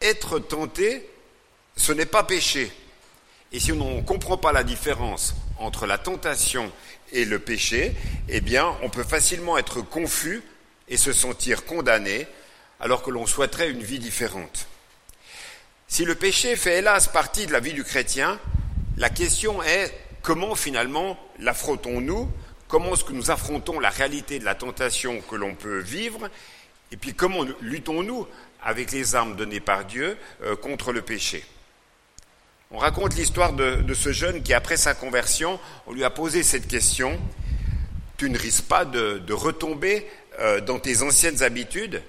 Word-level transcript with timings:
être 0.00 0.38
tenté, 0.38 1.08
ce 1.76 1.92
n'est 1.92 2.06
pas 2.06 2.22
péché. 2.22 2.72
Et 3.52 3.60
si 3.60 3.72
on 3.72 3.96
ne 3.96 4.02
comprend 4.02 4.36
pas 4.36 4.52
la 4.52 4.64
différence 4.64 5.34
entre 5.58 5.86
la 5.86 5.98
tentation 5.98 6.70
et 7.12 7.24
le 7.24 7.38
péché, 7.38 7.94
eh 8.28 8.40
bien, 8.40 8.76
on 8.82 8.90
peut 8.90 9.04
facilement 9.04 9.56
être 9.58 9.80
confus 9.80 10.42
et 10.88 10.96
se 10.96 11.12
sentir 11.12 11.64
condamné 11.64 12.26
alors 12.80 13.02
que 13.02 13.10
l'on 13.10 13.26
souhaiterait 13.26 13.70
une 13.70 13.82
vie 13.82 13.98
différente. 13.98 14.68
Si 15.88 16.04
le 16.04 16.14
péché 16.14 16.54
fait 16.56 16.78
hélas 16.78 17.08
partie 17.08 17.46
de 17.46 17.52
la 17.52 17.60
vie 17.60 17.72
du 17.72 17.82
chrétien, 17.82 18.38
la 18.98 19.08
question 19.08 19.62
est 19.62 19.92
comment 20.22 20.54
finalement 20.54 21.18
l'affrontons-nous? 21.38 22.30
Comment 22.68 22.92
est-ce 22.92 23.04
que 23.04 23.14
nous 23.14 23.30
affrontons 23.30 23.80
la 23.80 23.88
réalité 23.88 24.38
de 24.38 24.44
la 24.44 24.54
tentation 24.54 25.22
que 25.22 25.36
l'on 25.36 25.54
peut 25.54 25.78
vivre? 25.78 26.28
Et 26.92 26.96
puis 26.98 27.14
comment 27.14 27.44
luttons-nous 27.62 28.26
avec 28.62 28.92
les 28.92 29.14
armes 29.14 29.36
données 29.36 29.60
par 29.60 29.84
Dieu 29.84 30.16
euh, 30.42 30.56
contre 30.56 30.92
le 30.92 31.02
péché 31.02 31.44
On 32.70 32.78
raconte 32.78 33.14
l'histoire 33.14 33.52
de, 33.52 33.94
ce 33.94 34.12
jeune 34.12 34.42
qui, 34.42 34.52
après 34.54 34.76
sa 34.76 34.94
conversion, 34.94 35.58
on 35.86 35.92
lui 35.92 36.04
a 36.04 36.10
posé 36.10 36.42
cette 36.42 36.66
question. 36.66 37.18
Tu 38.16 38.28
ne 38.30 38.38
risques 38.38 38.64
pas 38.64 38.84
de, 38.84 39.32
retomber 39.32 40.06
euh, 40.40 40.60
dans 40.60 40.78
tes 40.78 41.02
anciennes 41.02 41.42
habitudes? 41.42 42.02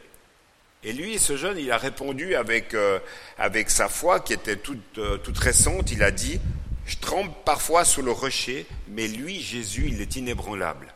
Et 0.84 0.94
lui, 0.94 1.20
ce 1.20 1.36
jeune, 1.36 1.58
il 1.58 1.72
a 1.72 1.78
répondu 1.78 2.36
avec, 2.36 2.74
euh, 2.74 3.00
avec 3.38 3.70
sa 3.70 3.90
foi 3.90 4.22
qui 4.22 4.34
était 4.34 4.56
toute, 4.56 5.00
toute 5.24 5.38
récente. 5.38 5.92
Il 5.92 6.04
a 6.04 6.12
dit, 6.12 6.40
je 6.86 6.98
tremble 6.98 7.32
parfois 7.46 7.84
sous 7.86 8.02
le 8.02 8.12
rocher, 8.12 8.66
mais 8.88 9.08
lui, 9.08 9.42
Jésus, 9.42 9.88
il 9.90 10.02
est 10.02 10.16
inébranlable. 10.16 10.94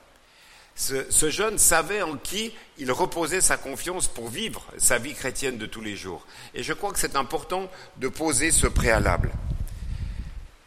Ce, 0.76 1.30
jeune 1.30 1.60
savait 1.60 2.02
en 2.02 2.18
qui 2.18 2.52
il 2.80 2.92
reposait 2.92 3.42
sa 3.42 3.58
confiance 3.58 4.08
pour 4.08 4.30
vivre 4.30 4.66
sa 4.78 4.98
vie 4.98 5.14
chrétienne 5.14 5.58
de 5.58 5.68
tous 5.68 5.82
les 5.82 5.96
jours. 5.96 6.26
Et 6.56 6.64
je 6.64 6.74
crois 6.74 6.92
que 6.92 7.00
c'est 7.00 7.16
important 7.16 7.70
de 7.98 8.08
poser 8.08 8.50
ce 8.50 8.66
préalable. 8.66 9.32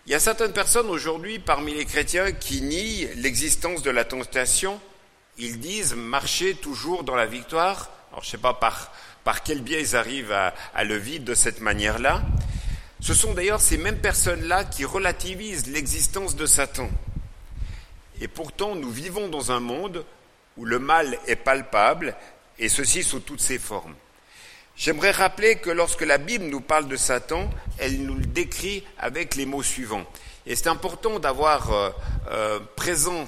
Il 0.07 0.13
y 0.13 0.15
a 0.15 0.21
certaines 0.21 0.53
personnes 0.53 0.89
aujourd'hui 0.89 1.41
parmi 1.41 1.75
les 1.75 1.85
chrétiens 1.85 2.31
qui 2.31 2.63
nient 2.63 3.09
l'existence 3.17 3.83
de 3.83 3.91
la 3.91 4.05
tentation. 4.05 4.81
Ils 5.39 5.59
disent 5.59 5.95
marcher 5.95 6.55
toujours 6.55 7.03
dans 7.03 7.17
la 7.17 7.27
victoire. 7.27 7.91
Je 8.13 8.19
ne 8.19 8.25
sais 8.25 8.39
pas 8.39 8.55
par, 8.55 8.93
quel 9.43 9.61
biais 9.61 9.83
ils 9.83 9.97
arrivent 9.97 10.33
à, 10.33 10.55
à 10.75 10.85
le 10.85 10.97
vivre 10.97 11.25
de 11.25 11.35
cette 11.35 11.61
manière-là. 11.61 12.23
Ce 13.01 13.13
sont 13.13 13.35
d'ailleurs 13.35 13.61
ces 13.61 13.77
mêmes 13.77 13.99
personnes-là 13.99 14.65
qui 14.65 14.85
relativisent 14.85 15.67
l'existence 15.67 16.37
de 16.37 16.47
Satan. 16.47 16.89
Et 18.21 18.29
pourtant, 18.29 18.75
nous 18.75 18.91
vivons 18.91 19.29
dans 19.29 19.53
un 19.53 19.61
monde 19.61 20.05
où 20.57 20.65
le 20.65 20.79
mal 20.79 21.19
est 21.27 21.37
palpable, 21.37 22.15
et 22.59 22.69
ceci 22.69 23.03
sous 23.03 23.21
toutes 23.21 23.41
ses 23.41 23.59
formes. 23.59 23.95
J'aimerais 24.77 25.11
rappeler 25.11 25.57
que 25.57 25.71
lorsque 25.71 26.03
la 26.03 26.19
Bible 26.19 26.45
nous 26.45 26.61
parle 26.61 26.89
de 26.89 26.97
Satan, 26.97 27.49
elle 27.79 28.03
nous 28.03 28.15
le 28.15 28.27
décrit 28.27 28.85
avec 28.99 29.35
les 29.35 29.47
mots 29.47 29.63
suivants. 29.63 30.05
Et 30.47 30.55
c'est 30.55 30.69
important 30.69 31.19
d'avoir 31.19 31.73
euh, 31.73 31.91
euh, 32.31 32.61
présent 32.77 33.27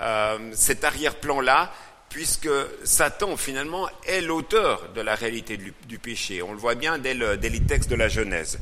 euh, 0.00 0.38
cet 0.52 0.84
arrière-plan-là, 0.84 1.72
puisque 2.08 2.48
Satan, 2.84 3.36
finalement, 3.36 3.88
est 4.06 4.20
l'auteur 4.20 4.88
de 4.94 5.00
la 5.00 5.16
réalité 5.16 5.56
du, 5.56 5.98
péché. 5.98 6.40
On 6.42 6.52
le 6.52 6.58
voit 6.58 6.76
bien 6.76 6.98
dès, 6.98 7.14
dès 7.36 7.48
les 7.48 7.60
textes 7.60 7.90
de 7.90 7.96
la 7.96 8.08
Genèse. 8.08 8.60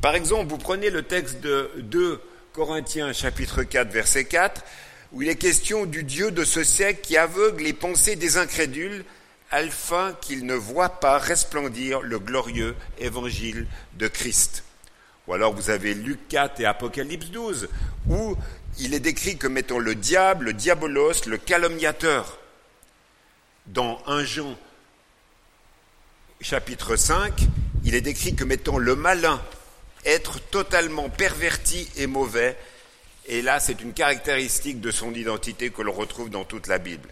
Par 0.00 0.14
exemple, 0.14 0.46
vous 0.48 0.58
prenez 0.58 0.90
le 0.90 1.02
texte 1.02 1.40
de 1.40 1.70
2 1.78 2.20
Corinthiens 2.52 3.12
chapitre 3.12 3.64
4 3.64 3.90
verset 3.90 4.26
4, 4.26 4.62
où 5.14 5.22
il 5.22 5.28
est 5.28 5.36
question 5.36 5.86
du 5.86 6.02
Dieu 6.02 6.32
de 6.32 6.44
ce 6.44 6.64
siècle 6.64 7.00
qui 7.00 7.16
aveugle 7.16 7.62
les 7.62 7.72
pensées 7.72 8.16
des 8.16 8.36
incrédules 8.36 9.04
afin 9.52 10.12
qu'ils 10.20 10.44
ne 10.44 10.54
voient 10.54 10.98
pas 11.00 11.18
resplendir 11.18 12.00
le 12.00 12.18
glorieux 12.18 12.74
évangile 12.98 13.68
de 13.94 14.08
Christ. 14.08 14.64
Ou 15.28 15.34
alors 15.34 15.54
vous 15.54 15.70
avez 15.70 15.94
Luc 15.94 16.26
4 16.28 16.60
et 16.60 16.66
Apocalypse 16.66 17.26
12, 17.26 17.68
où 18.10 18.36
il 18.80 18.92
est 18.92 19.00
décrit 19.00 19.38
comme 19.38 19.56
étant 19.56 19.78
le 19.78 19.94
diable, 19.94 20.46
le 20.46 20.52
diabolos, 20.52 21.26
le 21.26 21.38
calomniateur. 21.38 22.38
Dans 23.66 24.02
1 24.08 24.24
Jean 24.24 24.58
chapitre 26.40 26.96
5, 26.96 27.32
il 27.84 27.94
est 27.94 28.00
décrit 28.00 28.34
comme 28.34 28.50
étant 28.50 28.78
le 28.78 28.96
malin, 28.96 29.40
être 30.04 30.40
totalement 30.40 31.08
perverti 31.08 31.88
et 31.96 32.08
mauvais. 32.08 32.58
Et 33.26 33.42
là, 33.42 33.60
c'est 33.60 33.80
une 33.80 33.92
caractéristique 33.92 34.80
de 34.80 34.90
son 34.90 35.14
identité 35.14 35.70
que 35.70 35.82
l'on 35.82 35.92
retrouve 35.92 36.30
dans 36.30 36.44
toute 36.44 36.66
la 36.66 36.78
Bible. 36.78 37.08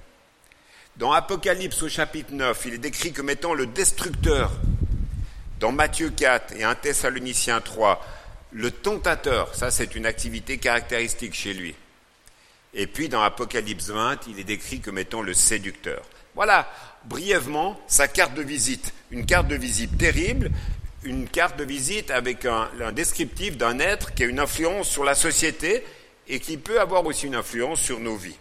Dans 0.96 1.12
Apocalypse 1.12 1.82
au 1.82 1.88
chapitre 1.88 2.32
9, 2.32 2.62
il 2.66 2.74
est 2.74 2.78
décrit 2.78 3.12
comme 3.12 3.30
étant 3.30 3.54
le 3.54 3.66
destructeur. 3.66 4.52
Dans 5.58 5.72
Matthieu 5.72 6.10
4 6.10 6.54
et 6.56 6.64
1 6.64 6.74
Thessaloniciens 6.74 7.60
3, 7.60 8.04
le 8.52 8.70
tentateur, 8.70 9.54
ça 9.54 9.70
c'est 9.70 9.94
une 9.94 10.04
activité 10.04 10.58
caractéristique 10.58 11.34
chez 11.34 11.54
lui. 11.54 11.74
Et 12.74 12.86
puis 12.86 13.08
dans 13.08 13.22
Apocalypse 13.22 13.88
20, 13.88 14.26
il 14.28 14.38
est 14.38 14.44
décrit 14.44 14.80
comme 14.80 14.98
étant 14.98 15.22
le 15.22 15.32
séducteur. 15.32 16.02
Voilà, 16.34 16.70
brièvement, 17.04 17.80
sa 17.86 18.08
carte 18.08 18.34
de 18.34 18.42
visite. 18.42 18.92
Une 19.10 19.24
carte 19.24 19.48
de 19.48 19.56
visite 19.56 19.96
terrible, 19.96 20.50
une 21.04 21.28
carte 21.28 21.58
de 21.58 21.64
visite 21.64 22.10
avec 22.10 22.44
un, 22.46 22.68
descriptif 22.92 23.56
d'un 23.56 23.78
être 23.78 24.14
qui 24.14 24.24
a 24.24 24.26
une 24.26 24.40
influence 24.40 24.88
sur 24.88 25.04
la 25.04 25.14
société 25.14 25.84
et 26.28 26.40
qui 26.40 26.56
peut 26.56 26.80
avoir 26.80 27.04
aussi 27.04 27.26
une 27.26 27.34
influence 27.34 27.80
sur 27.80 28.00
nos 28.00 28.16
vies. 28.16 28.38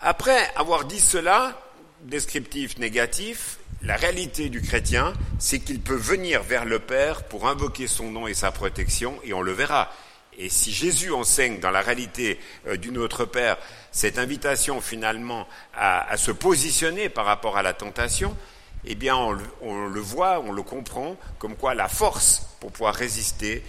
Après 0.00 0.50
avoir 0.54 0.84
dit 0.84 1.00
cela, 1.00 1.60
descriptif 2.02 2.78
négatif, 2.78 3.58
la 3.82 3.96
réalité 3.96 4.48
du 4.48 4.62
chrétien, 4.62 5.12
c'est 5.38 5.60
qu'il 5.60 5.80
peut 5.80 5.96
venir 5.96 6.42
vers 6.42 6.64
le 6.64 6.78
Père 6.78 7.24
pour 7.24 7.48
invoquer 7.48 7.86
son 7.86 8.10
nom 8.10 8.26
et 8.26 8.34
sa 8.34 8.50
protection, 8.50 9.18
et 9.24 9.32
on 9.32 9.42
le 9.42 9.52
verra. 9.52 9.92
Et 10.36 10.48
si 10.48 10.72
Jésus 10.72 11.12
enseigne 11.12 11.58
dans 11.58 11.70
la 11.70 11.80
réalité 11.80 12.38
euh, 12.68 12.76
du 12.76 12.92
Notre 12.92 13.24
Père 13.24 13.58
cette 13.90 14.18
invitation 14.18 14.80
finalement 14.80 15.48
à 15.74 16.16
se 16.16 16.30
positionner 16.30 17.08
par 17.08 17.24
rapport 17.24 17.56
à 17.56 17.62
la 17.62 17.72
tentation, 17.72 18.36
eh 18.84 18.94
bien, 18.94 19.16
on, 19.16 19.86
le 19.86 20.00
voit, 20.00 20.40
on 20.40 20.52
le 20.52 20.62
comprend, 20.62 21.16
comme 21.38 21.56
quoi 21.56 21.74
la 21.74 21.88
force 21.88 22.48
pour 22.60 22.70
pouvoir 22.70 22.94
résister 22.94 23.62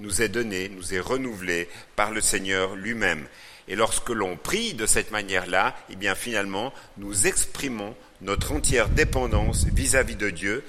nous 0.00 0.22
est 0.22 0.28
donnée, 0.28 0.68
nous 0.68 0.94
est 0.94 1.00
renouvelée 1.00 1.68
par 1.96 2.10
le 2.10 2.20
Seigneur 2.20 2.74
lui-même. 2.74 3.26
Et 3.68 3.76
lorsque 3.76 4.08
l'on 4.08 4.36
prie 4.36 4.74
de 4.74 4.86
cette 4.86 5.12
manière-là, 5.12 5.76
eh 5.90 5.96
bien, 5.96 6.14
finalement, 6.14 6.72
nous 6.96 7.26
exprimons 7.26 7.94
notre 8.20 8.52
entière 8.52 8.88
dépendance 8.88 9.64
vis-à-vis 9.66 10.16
de 10.16 10.30
Dieu, 10.30 10.64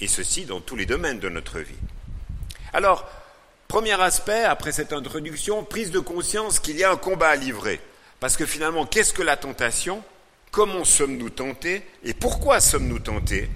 et 0.00 0.08
ceci 0.08 0.44
dans 0.44 0.60
tous 0.60 0.76
les 0.76 0.86
domaines 0.86 1.20
de 1.20 1.28
notre 1.28 1.60
vie. 1.60 1.74
Alors, 2.72 3.08
premier 3.68 4.00
aspect, 4.00 4.42
après 4.42 4.72
cette 4.72 4.92
introduction, 4.92 5.64
prise 5.64 5.90
de 5.90 6.00
conscience 6.00 6.58
qu'il 6.58 6.76
y 6.76 6.84
a 6.84 6.90
un 6.90 6.96
combat 6.96 7.28
à 7.28 7.36
livrer. 7.36 7.80
Parce 8.20 8.36
que 8.36 8.46
finalement, 8.46 8.84
qu'est-ce 8.86 9.12
que 9.12 9.22
la 9.22 9.36
tentation? 9.36 10.02
Comment 10.50 10.84
sommes-nous 10.84 11.30
tentés? 11.30 11.82
Et 12.04 12.14
pourquoi 12.14 12.60
sommes-nous 12.60 12.98
tentés? 12.98 13.48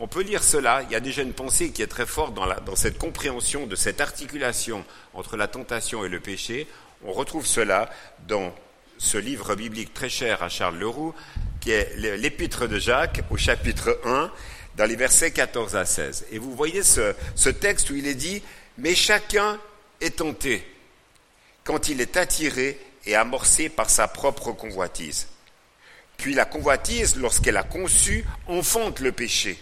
On 0.00 0.06
peut 0.06 0.22
lire 0.22 0.44
cela. 0.44 0.82
Il 0.82 0.92
y 0.92 0.94
a 0.94 1.00
déjà 1.00 1.22
une 1.22 1.32
pensée 1.32 1.70
qui 1.70 1.82
est 1.82 1.88
très 1.88 2.06
forte 2.06 2.34
dans, 2.34 2.76
cette 2.76 2.98
compréhension 2.98 3.66
de 3.66 3.74
cette 3.74 4.00
articulation 4.00 4.84
entre 5.12 5.36
la 5.36 5.48
tentation 5.48 6.04
et 6.04 6.08
le 6.08 6.20
péché. 6.20 6.68
On 7.04 7.12
retrouve 7.12 7.46
cela 7.46 7.90
dans 8.28 8.54
ce 8.98 9.18
livre 9.18 9.54
biblique 9.56 9.94
très 9.94 10.08
cher 10.08 10.42
à 10.42 10.48
Charles 10.48 10.78
Leroux, 10.78 11.14
qui 11.60 11.72
est 11.72 11.96
l'Épître 11.96 12.68
de 12.68 12.78
Jacques 12.78 13.22
au 13.30 13.36
chapitre 13.36 14.00
1, 14.04 14.30
dans 14.76 14.84
les 14.84 14.96
versets 14.96 15.32
14 15.32 15.74
à 15.74 15.84
16. 15.84 16.26
Et 16.30 16.38
vous 16.38 16.54
voyez 16.54 16.84
ce, 16.84 17.14
ce 17.34 17.48
texte 17.48 17.90
où 17.90 17.96
il 17.96 18.06
est 18.06 18.14
dit, 18.14 18.42
mais 18.76 18.94
chacun 18.94 19.58
est 20.00 20.18
tenté 20.18 20.64
quand 21.64 21.88
il 21.88 22.00
est 22.00 22.16
attiré 22.16 22.78
et 23.04 23.16
amorcé 23.16 23.68
par 23.68 23.90
sa 23.90 24.06
propre 24.06 24.52
convoitise. 24.52 25.26
Puis 26.16 26.34
la 26.34 26.44
convoitise, 26.44 27.16
lorsqu'elle 27.16 27.56
a 27.56 27.62
conçu, 27.62 28.24
enfante 28.46 29.00
le 29.00 29.12
péché. 29.12 29.58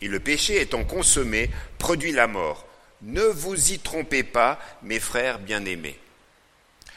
Et 0.00 0.08
le 0.08 0.20
péché 0.20 0.60
étant 0.60 0.84
consommé, 0.84 1.50
produit 1.78 2.12
la 2.12 2.26
mort. 2.26 2.66
Ne 3.02 3.22
vous 3.22 3.72
y 3.72 3.78
trompez 3.78 4.22
pas, 4.22 4.58
mes 4.82 5.00
frères 5.00 5.38
bien-aimés. 5.38 5.98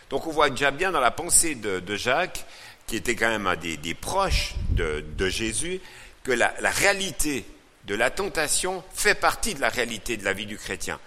Donc 0.10 0.28
on 0.28 0.32
voit 0.32 0.50
déjà 0.50 0.72
bien 0.72 0.92
dans 0.92 1.00
la 1.00 1.12
pensée 1.12 1.56
de, 1.56 1.96
Jacques, 1.96 2.46
qui 2.88 2.98
était 2.98 3.16
quand 3.16 3.30
même 3.30 3.48
un 3.48 3.56
des, 3.56 3.94
proches 3.94 4.56
de, 4.72 5.30
Jésus, 5.30 5.80
que 6.24 6.32
la, 6.32 6.54
la 6.60 6.70
réalité 6.70 7.46
de 7.86 7.96
la 7.96 8.10
tentation 8.10 8.84
fait 8.94 9.16
partie 9.16 9.56
de 9.56 9.62
la 9.62 9.70
réalité 9.70 10.18
de 10.18 10.26
la 10.26 10.34
vie 10.34 10.46
du 10.46 10.58
chrétien. 10.58 11.00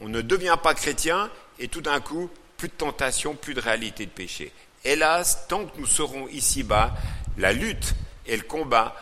On 0.00 0.08
ne 0.08 0.22
devient 0.22 0.56
pas 0.62 0.74
chrétien 0.74 1.30
et 1.58 1.68
tout 1.68 1.80
d'un 1.80 2.00
coup, 2.00 2.30
plus 2.56 2.68
de 2.68 2.74
tentation, 2.74 3.34
plus 3.34 3.54
de 3.54 3.60
réalité 3.60 4.06
de 4.06 4.10
péché. 4.10 4.52
Hélas, 4.84 5.46
tant 5.48 5.64
que 5.64 5.78
nous 5.78 5.86
serons 5.86 6.28
ici-bas, 6.28 6.94
la 7.38 7.52
lutte 7.52 7.94
et 8.26 8.36
le 8.36 8.42
combat 8.42 8.94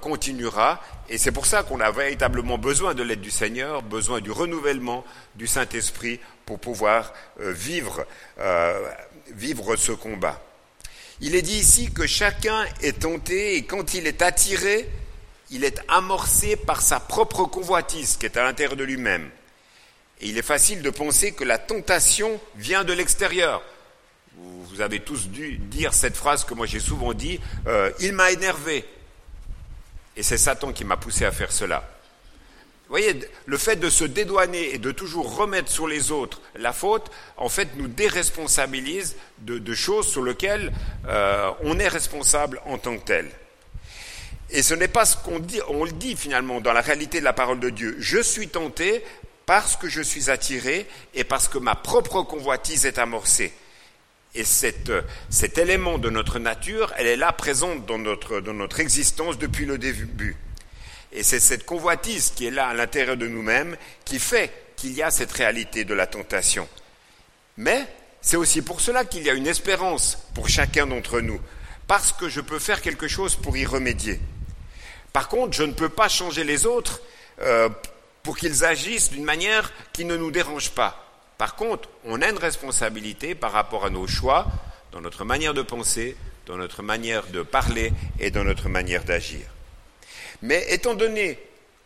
continuera. 0.00 0.80
Et 1.08 1.18
c'est 1.18 1.32
pour 1.32 1.46
ça 1.46 1.62
qu'on 1.62 1.80
a 1.80 1.90
véritablement 1.90 2.58
besoin 2.58 2.94
de 2.94 3.02
l'aide 3.02 3.20
du 3.20 3.30
Seigneur, 3.30 3.82
besoin 3.82 4.20
du 4.20 4.30
renouvellement 4.30 5.04
du 5.34 5.46
Saint-Esprit 5.46 6.20
pour 6.46 6.58
pouvoir 6.58 7.12
euh, 7.40 7.52
vivre, 7.52 8.06
euh, 8.38 8.88
vivre 9.34 9.76
ce 9.76 9.92
combat. 9.92 10.40
Il 11.20 11.34
est 11.34 11.42
dit 11.42 11.58
ici 11.58 11.92
que 11.92 12.06
chacun 12.06 12.64
est 12.82 13.00
tenté 13.00 13.56
et 13.56 13.64
quand 13.64 13.94
il 13.94 14.06
est 14.06 14.22
attiré, 14.22 14.88
il 15.50 15.64
est 15.64 15.80
amorcé 15.88 16.56
par 16.56 16.82
sa 16.82 17.00
propre 17.00 17.44
convoitise 17.44 18.16
qui 18.16 18.26
est 18.26 18.36
à 18.36 18.44
l'intérieur 18.44 18.76
de 18.76 18.84
lui-même. 18.84 19.30
Et 20.20 20.28
il 20.28 20.38
est 20.38 20.42
facile 20.42 20.82
de 20.82 20.90
penser 20.90 21.32
que 21.32 21.44
la 21.44 21.58
tentation 21.58 22.40
vient 22.56 22.84
de 22.84 22.92
l'extérieur. 22.92 23.62
Vous 24.36 24.80
avez 24.80 25.00
tous 25.00 25.28
dû 25.28 25.58
dire 25.58 25.94
cette 25.94 26.16
phrase 26.16 26.44
que 26.44 26.54
moi 26.54 26.66
j'ai 26.66 26.80
souvent 26.80 27.14
dit, 27.14 27.40
euh, 27.66 27.92
il 28.00 28.12
m'a 28.12 28.32
énervé. 28.32 28.84
Et 30.16 30.22
c'est 30.22 30.38
Satan 30.38 30.72
qui 30.72 30.84
m'a 30.84 30.96
poussé 30.96 31.24
à 31.24 31.32
faire 31.32 31.52
cela. 31.52 31.88
Vous 32.86 32.90
voyez, 32.90 33.18
le 33.46 33.56
fait 33.56 33.76
de 33.76 33.88
se 33.88 34.04
dédouaner 34.04 34.74
et 34.74 34.78
de 34.78 34.92
toujours 34.92 35.36
remettre 35.36 35.70
sur 35.70 35.88
les 35.88 36.12
autres 36.12 36.42
la 36.54 36.72
faute, 36.72 37.10
en 37.36 37.48
fait, 37.48 37.70
nous 37.76 37.88
déresponsabilise 37.88 39.16
de, 39.38 39.74
choses 39.74 40.06
sur 40.06 40.22
lesquelles 40.22 40.70
euh, 41.08 41.50
on 41.62 41.78
est 41.78 41.88
responsable 41.88 42.60
en 42.66 42.76
tant 42.76 42.96
que 42.98 43.04
tel. 43.04 43.30
Et 44.50 44.62
ce 44.62 44.74
n'est 44.74 44.88
pas 44.88 45.06
ce 45.06 45.16
qu'on 45.16 45.38
dit, 45.38 45.60
on 45.68 45.84
le 45.84 45.92
dit 45.92 46.14
finalement 46.14 46.60
dans 46.60 46.72
la 46.74 46.82
réalité 46.82 47.20
de 47.20 47.24
la 47.24 47.32
parole 47.32 47.58
de 47.58 47.70
Dieu. 47.70 47.96
Je 47.98 48.22
suis 48.22 48.48
tenté 48.48 49.02
parce 49.46 49.76
que 49.76 49.88
je 49.88 50.02
suis 50.02 50.30
attiré 50.30 50.86
et 51.14 51.24
parce 51.24 51.48
que 51.48 51.58
ma 51.58 51.74
propre 51.74 52.22
convoitise 52.22 52.86
est 52.86 52.98
amorcée. 52.98 53.52
Et 54.34 54.44
cet 54.44 55.58
élément 55.58 55.98
de 55.98 56.10
notre 56.10 56.38
nature, 56.38 56.92
elle 56.96 57.06
est 57.06 57.16
là 57.16 57.32
présente 57.32 57.86
dans 57.86 57.98
notre, 57.98 58.40
dans 58.40 58.54
notre 58.54 58.80
existence 58.80 59.38
depuis 59.38 59.64
le 59.64 59.78
début. 59.78 60.36
Et 61.12 61.22
c'est 61.22 61.38
cette 61.38 61.64
convoitise 61.64 62.32
qui 62.34 62.46
est 62.46 62.50
là 62.50 62.68
à 62.68 62.74
l'intérieur 62.74 63.16
de 63.16 63.28
nous-mêmes 63.28 63.76
qui 64.04 64.18
fait 64.18 64.52
qu'il 64.76 64.92
y 64.92 65.02
a 65.02 65.12
cette 65.12 65.30
réalité 65.30 65.84
de 65.84 65.94
la 65.94 66.08
tentation. 66.08 66.68
Mais 67.56 67.86
c'est 68.20 68.36
aussi 68.36 68.62
pour 68.62 68.80
cela 68.80 69.04
qu'il 69.04 69.22
y 69.22 69.30
a 69.30 69.34
une 69.34 69.46
espérance 69.46 70.18
pour 70.34 70.48
chacun 70.48 70.88
d'entre 70.88 71.20
nous, 71.20 71.40
parce 71.86 72.12
que 72.12 72.28
je 72.28 72.40
peux 72.40 72.58
faire 72.58 72.82
quelque 72.82 73.06
chose 73.06 73.36
pour 73.36 73.56
y 73.56 73.64
remédier. 73.64 74.18
Par 75.12 75.28
contre, 75.28 75.56
je 75.56 75.62
ne 75.62 75.72
peux 75.72 75.88
pas 75.88 76.08
changer 76.08 76.42
les 76.42 76.66
autres 76.66 77.00
euh, 77.40 77.68
pour 78.24 78.36
qu'ils 78.36 78.64
agissent 78.64 79.10
d'une 79.10 79.24
manière 79.24 79.72
qui 79.92 80.04
ne 80.04 80.16
nous 80.16 80.32
dérange 80.32 80.70
pas. 80.70 81.03
Par 81.38 81.56
contre, 81.56 81.88
on 82.04 82.22
a 82.22 82.28
une 82.28 82.38
responsabilité 82.38 83.34
par 83.34 83.52
rapport 83.52 83.84
à 83.84 83.90
nos 83.90 84.06
choix, 84.06 84.46
dans 84.92 85.00
notre 85.00 85.24
manière 85.24 85.54
de 85.54 85.62
penser, 85.62 86.16
dans 86.46 86.56
notre 86.56 86.82
manière 86.82 87.26
de 87.28 87.42
parler 87.42 87.92
et 88.20 88.30
dans 88.30 88.44
notre 88.44 88.68
manière 88.68 89.04
d'agir. 89.04 89.46
Mais 90.42 90.64
étant 90.68 90.94
donné 90.94 91.38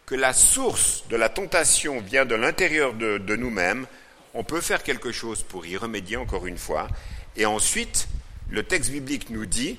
que 0.05 0.15
la 0.15 0.33
source 0.33 1.05
de 1.09 1.17
la 1.17 1.29
tentation 1.29 2.01
vient 2.01 2.25
de 2.25 2.35
l'intérieur 2.35 2.95
de, 2.95 3.37
nous-mêmes, 3.37 3.87
on 4.35 4.43
peut 4.43 4.61
faire 4.61 4.83
quelque 4.83 5.13
chose 5.13 5.43
pour 5.43 5.67
y 5.67 5.77
remédier 5.77 6.17
encore 6.17 6.47
une 6.47 6.59
fois. 6.59 6.89
Et 7.37 7.47
ensuite, 7.47 8.09
le 8.51 8.63
texte 8.63 8.91
biblique 8.91 9.31
nous 9.31 9.47
dit, 9.47 9.79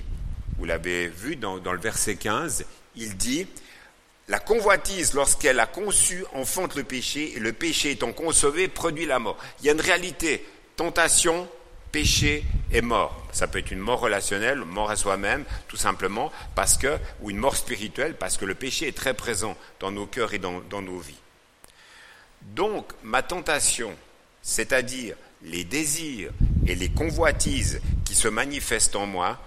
vous 0.58 0.64
l'avez 0.64 1.08
vu 1.08 1.36
dans, 1.36 1.56
le 1.56 1.78
verset 1.78 2.16
15, 2.16 2.64
il 2.96 3.16
dit, 3.16 3.48
la 4.30 4.38
convoitise, 4.38 5.12
lorsqu'elle 5.12 5.58
a 5.58 5.66
conçu, 5.66 6.24
enfante 6.34 6.76
le 6.76 6.84
péché, 6.84 7.36
et 7.36 7.40
le 7.40 7.52
péché 7.52 7.90
étant 7.90 8.12
concevé, 8.12 8.68
produit 8.68 9.04
la 9.04 9.18
mort. 9.18 9.36
Il 9.58 9.66
y 9.66 9.68
a 9.68 9.72
une 9.72 9.80
réalité, 9.80 10.46
tentation, 10.76 11.48
péché 11.90 12.44
et 12.70 12.80
mort. 12.80 13.26
Ça 13.32 13.48
peut 13.48 13.58
être 13.58 13.72
une 13.72 13.80
mort 13.80 13.98
relationnelle, 13.98 14.58
mort 14.60 14.88
à 14.88 14.94
soi-même, 14.94 15.44
tout 15.66 15.76
simplement, 15.76 16.30
parce 16.54 16.78
que, 16.78 16.96
ou 17.20 17.30
une 17.30 17.38
mort 17.38 17.56
spirituelle, 17.56 18.14
parce 18.14 18.36
que 18.36 18.44
le 18.44 18.54
péché 18.54 18.86
est 18.86 18.96
très 18.96 19.14
présent 19.14 19.56
dans 19.80 19.90
nos 19.90 20.06
cœurs 20.06 20.32
et 20.32 20.38
dans 20.38 20.62
nos 20.80 20.98
vies. 21.00 21.18
Donc, 22.54 22.92
ma 23.02 23.24
tentation, 23.24 23.92
c'est-à-dire 24.42 25.16
les 25.42 25.64
désirs 25.64 26.30
et 26.68 26.76
les 26.76 26.88
convoitises 26.88 27.80
qui 28.04 28.14
se 28.14 28.28
manifestent 28.28 28.94
en 28.94 29.06
moi, 29.06 29.40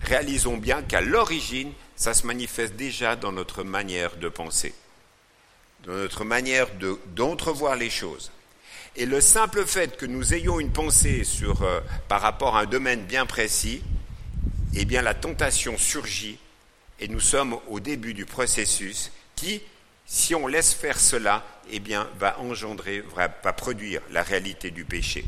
réalisons 0.00 0.56
bien 0.56 0.80
qu'à 0.80 1.02
l'origine, 1.02 1.72
ça 1.96 2.14
se 2.14 2.26
manifeste 2.26 2.74
déjà 2.74 3.16
dans 3.16 3.32
notre 3.32 3.62
manière 3.64 4.16
de 4.16 4.28
penser, 4.28 4.74
dans 5.84 5.92
notre 5.92 6.24
manière 6.24 6.68
d'entrevoir 7.14 7.76
les 7.76 7.90
choses. 7.90 8.30
Et 8.96 9.06
le 9.06 9.20
simple 9.20 9.66
fait 9.66 9.96
que 9.96 10.06
nous 10.06 10.34
ayons 10.34 10.60
une 10.60 10.72
pensée 10.72 11.22
euh, 11.42 11.80
par 12.08 12.20
rapport 12.20 12.56
à 12.56 12.60
un 12.60 12.66
domaine 12.66 13.04
bien 13.04 13.26
précis, 13.26 13.82
eh 14.76 14.84
la 14.84 15.14
tentation 15.14 15.76
surgit 15.78 16.38
et 17.00 17.08
nous 17.08 17.20
sommes 17.20 17.58
au 17.68 17.80
début 17.80 18.14
du 18.14 18.24
processus 18.24 19.10
qui, 19.34 19.60
si 20.06 20.34
on 20.34 20.46
laisse 20.46 20.74
faire 20.74 20.98
cela, 20.98 21.44
eh 21.70 21.82
va 22.18 22.38
engendrer, 22.40 23.02
va, 23.14 23.28
produire 23.28 24.00
la 24.10 24.22
réalité 24.22 24.70
du 24.70 24.84
péché. 24.84 25.24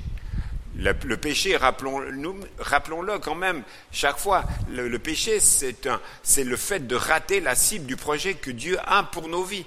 Le, 0.78 1.17
péché, 1.17 1.56
rappelons-le 1.56 3.19
quand 3.19 3.34
même, 3.34 3.62
chaque 3.93 4.19
fois, 4.19 4.44
le, 4.70 4.99
péché, 4.99 5.40
c'est 5.40 6.44
le 6.44 6.56
fait 6.56 6.87
de 6.87 6.94
rater 6.94 7.40
la 7.40 7.55
cible 7.55 7.87
du 7.87 7.96
projet 7.96 8.34
que 8.34 8.50
Dieu 8.50 8.78
a 8.84 9.02
pour 9.02 9.28
nos 9.28 9.43
vies. 9.43 9.67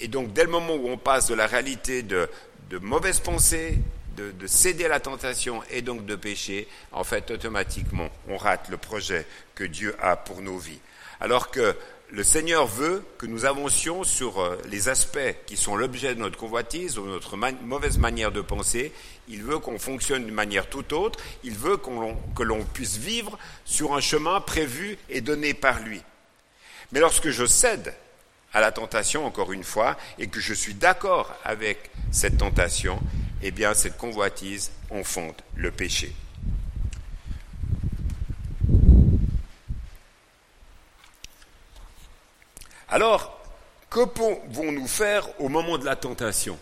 Et 0.00 0.08
donc, 0.08 0.32
dès 0.32 0.44
le 0.44 0.50
moment 0.50 0.74
où 0.74 0.88
on 0.88 0.98
passe 0.98 1.28
de 1.28 1.34
la 1.34 1.46
réalité 1.46 2.02
de, 2.02 2.28
de 2.70 2.78
mauvaises 2.78 3.20
pensées, 3.20 3.78
de, 4.16 4.46
céder 4.46 4.84
à 4.84 4.88
la 4.88 5.00
tentation 5.00 5.62
et 5.70 5.82
donc 5.82 6.06
de 6.06 6.16
pécher, 6.16 6.68
en 6.92 7.04
fait, 7.04 7.30
automatiquement, 7.30 8.08
on 8.28 8.36
rate 8.36 8.68
le 8.68 8.76
projet 8.76 9.26
que 9.54 9.64
Dieu 9.64 9.94
a 10.00 10.16
pour 10.16 10.42
nos 10.42 10.58
vies. 10.58 10.80
Alors 11.20 11.50
que 11.50 11.76
le 12.12 12.22
Seigneur 12.22 12.66
veut 12.66 13.02
que 13.16 13.24
nous 13.24 13.46
avancions 13.46 14.04
sur 14.04 14.38
euh, 14.38 14.58
les 14.68 14.90
aspects 14.90 15.34
qui 15.46 15.56
sont 15.56 15.76
l'objet 15.76 16.14
de 16.14 16.20
notre 16.20 16.36
convoitise 16.36 16.98
ou 16.98 17.06
notre 17.06 17.38
mauvaise 17.38 17.96
manière 17.96 18.30
de 18.30 18.42
penser. 18.42 18.92
Il 19.28 19.42
veut 19.42 19.58
qu'on 19.58 19.78
fonctionne 19.78 20.26
d'une 20.26 20.34
manière 20.34 20.68
tout 20.68 20.92
autre. 20.92 21.18
Il 21.42 21.54
veut 21.54 21.78
que 21.78 22.42
l'on 22.42 22.64
puisse 22.64 22.98
vivre 22.98 23.38
sur 23.64 23.94
un 23.94 24.02
chemin 24.02 24.42
prévu 24.42 24.98
et 25.08 25.22
donné 25.22 25.54
par 25.54 25.80
lui. 25.80 26.02
Mais 26.92 27.00
lorsque 27.00 27.30
je 27.30 27.46
cède 27.46 27.94
à 28.52 28.60
la 28.60 28.72
tentation, 28.72 29.24
encore 29.24 29.50
une 29.50 29.64
fois, 29.64 29.96
et 30.18 30.26
que 30.26 30.38
je 30.38 30.52
suis 30.52 30.74
d'accord 30.74 31.34
avec 31.44 31.90
cette 32.10 32.36
tentation, 32.36 33.00
eh 33.42 33.52
bien, 33.52 33.72
cette 33.72 33.96
convoitise 33.96 34.70
enfonde 34.90 35.40
le 35.56 35.70
péché. 35.70 36.12
Alors, 42.92 43.40
que 43.88 44.04
pouvons-nous 44.04 44.86
faire 44.86 45.26
au 45.40 45.48
moment 45.48 45.78
de 45.78 45.86
la 45.86 45.96
tentation? 45.96 46.58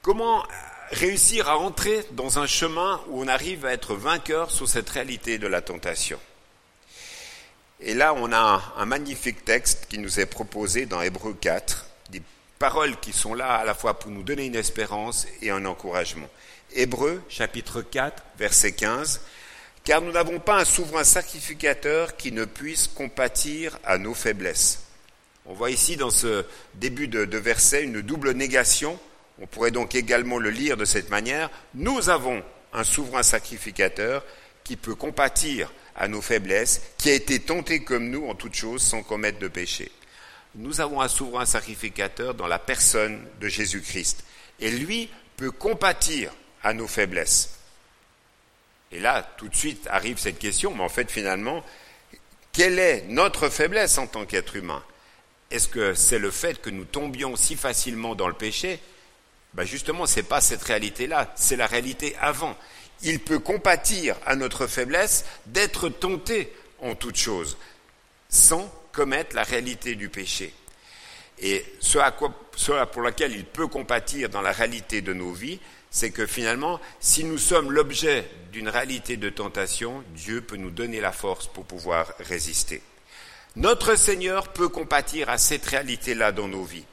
Comment 0.00 0.42
réussir 0.90 1.50
à 1.50 1.58
entrer 1.58 2.06
dans 2.12 2.38
un 2.38 2.46
chemin 2.46 3.02
où 3.08 3.20
on 3.20 3.28
arrive 3.28 3.66
à 3.66 3.74
être 3.74 3.94
vainqueur 3.94 4.50
sur 4.50 4.66
cette 4.66 4.88
réalité 4.88 5.36
de 5.36 5.46
la 5.46 5.60
tentation? 5.60 6.18
Et 7.80 7.92
là, 7.92 8.14
on 8.14 8.32
a 8.32 8.72
un, 8.78 8.86
magnifique 8.86 9.44
texte 9.44 9.86
qui 9.90 9.98
nous 9.98 10.18
est 10.18 10.24
proposé 10.24 10.86
dans 10.86 11.02
Hébreu 11.02 11.36
4, 11.38 11.84
des 12.08 12.22
paroles 12.58 12.98
qui 13.00 13.12
sont 13.12 13.34
là 13.34 13.56
à 13.56 13.66
la 13.66 13.74
fois 13.74 13.98
pour 13.98 14.10
nous 14.10 14.22
donner 14.22 14.46
une 14.46 14.56
espérance 14.56 15.26
et 15.42 15.50
un 15.50 15.66
encouragement. 15.66 16.30
Hébreu, 16.72 17.22
chapitre 17.28 17.82
4, 17.82 18.22
verset 18.38 18.72
15, 18.72 19.20
car 19.84 20.02
nous 20.02 20.12
n'avons 20.12 20.38
pas 20.38 20.60
un 20.60 20.64
souverain 20.64 21.04
sacrificateur 21.04 22.16
qui 22.16 22.32
ne 22.32 22.44
puisse 22.44 22.86
compatir 22.88 23.78
à 23.84 23.98
nos 23.98 24.14
faiblesses. 24.14 24.84
On 25.46 25.54
voit 25.54 25.70
ici 25.70 25.96
dans 25.96 26.10
ce 26.10 26.44
début 26.74 27.08
de, 27.08 27.36
verset 27.38 27.82
une 27.82 28.02
double 28.02 28.32
négation. 28.32 28.98
On 29.40 29.46
pourrait 29.46 29.70
donc 29.70 29.94
également 29.94 30.38
le 30.38 30.50
lire 30.50 30.76
de 30.76 30.84
cette 30.84 31.10
manière. 31.10 31.50
Nous 31.74 32.10
avons 32.10 32.42
un 32.72 32.84
souverain 32.84 33.22
sacrificateur 33.22 34.24
qui 34.64 34.76
peut 34.76 34.94
compatir 34.94 35.72
à 35.96 36.08
nos 36.08 36.20
faiblesses, 36.20 36.82
qui 36.98 37.10
a 37.10 37.14
été 37.14 37.40
tenté 37.40 37.82
comme 37.82 38.10
nous 38.10 38.26
en 38.26 38.34
toutes 38.34 38.54
choses 38.54 38.82
sans 38.82 39.02
commettre 39.02 39.38
de 39.38 39.48
péché. 39.48 39.90
Nous 40.54 40.80
avons 40.80 41.00
un 41.00 41.08
souverain 41.08 41.46
sacrificateur 41.46 42.34
dans 42.34 42.46
la 42.46 42.58
personne 42.58 43.24
de 43.40 43.48
Jésus-Christ. 43.48 44.24
Et 44.60 44.70
lui 44.70 45.08
peut 45.36 45.50
compatir 45.50 46.32
à 46.62 46.74
nos 46.74 46.86
faiblesses. 46.86 47.59
Et 48.92 48.98
là, 49.00 49.28
tout 49.36 49.48
de 49.48 49.54
suite 49.54 49.86
arrive 49.88 50.18
cette 50.18 50.38
question, 50.38 50.74
mais 50.74 50.82
en 50.82 50.88
fait, 50.88 51.10
finalement, 51.10 51.64
quelle 52.52 52.78
est 52.78 53.04
notre 53.08 53.48
faiblesse 53.48 53.98
en 53.98 54.06
tant 54.06 54.26
qu'être 54.26 54.56
humain? 54.56 54.82
Est-ce 55.50 55.68
que 55.68 55.94
c'est 55.94 56.18
le 56.18 56.30
fait 56.30 56.60
que 56.60 56.70
nous 56.70 56.84
tombions 56.84 57.36
si 57.36 57.56
facilement 57.56 58.14
dans 58.14 58.28
le 58.28 58.34
péché? 58.34 58.80
Ben 59.54 59.64
Justement, 59.64 60.06
ce 60.06 60.16
n'est 60.16 60.24
pas 60.24 60.40
cette 60.40 60.62
réalité-là, 60.62 61.32
c'est 61.36 61.56
la 61.56 61.66
réalité 61.66 62.16
avant. 62.20 62.56
Il 63.02 63.20
peut 63.20 63.38
compatir 63.38 64.16
à 64.26 64.36
notre 64.36 64.66
faiblesse 64.66 65.24
d'être 65.46 65.88
tenté 65.88 66.52
en 66.80 66.94
toute 66.94 67.16
chose, 67.16 67.58
sans 68.28 68.72
commettre 68.92 69.34
la 69.34 69.42
réalité 69.42 69.94
du 69.94 70.08
péché. 70.08 70.52
Et 71.38 71.64
ce, 71.80 71.98
pour 72.92 73.02
lequel 73.02 73.32
il 73.32 73.44
peut 73.44 73.66
compatir 73.66 74.28
dans 74.28 74.42
la 74.42 74.52
réalité 74.52 75.00
de 75.00 75.12
nos 75.12 75.32
vies, 75.32 75.58
c'est 75.90 76.10
que 76.10 76.26
finalement, 76.26 76.80
si 77.00 77.24
nous 77.24 77.38
sommes 77.38 77.72
l'objet 77.72 78.28
d'une 78.52 78.68
réalité 78.68 79.16
de 79.16 79.28
tentation, 79.28 80.04
Dieu 80.14 80.40
peut 80.40 80.56
nous 80.56 80.70
donner 80.70 81.00
la 81.00 81.12
force 81.12 81.48
pour 81.48 81.64
pouvoir 81.64 82.12
résister. 82.20 82.80
Notre 83.56 83.96
Seigneur 83.96 84.48
peut 84.48 84.68
compatir 84.68 85.28
à 85.28 85.38
cette 85.38 85.66
réalité-là 85.66 86.30
dans 86.30 86.46
nos 86.46 86.62
vies. 86.62 86.84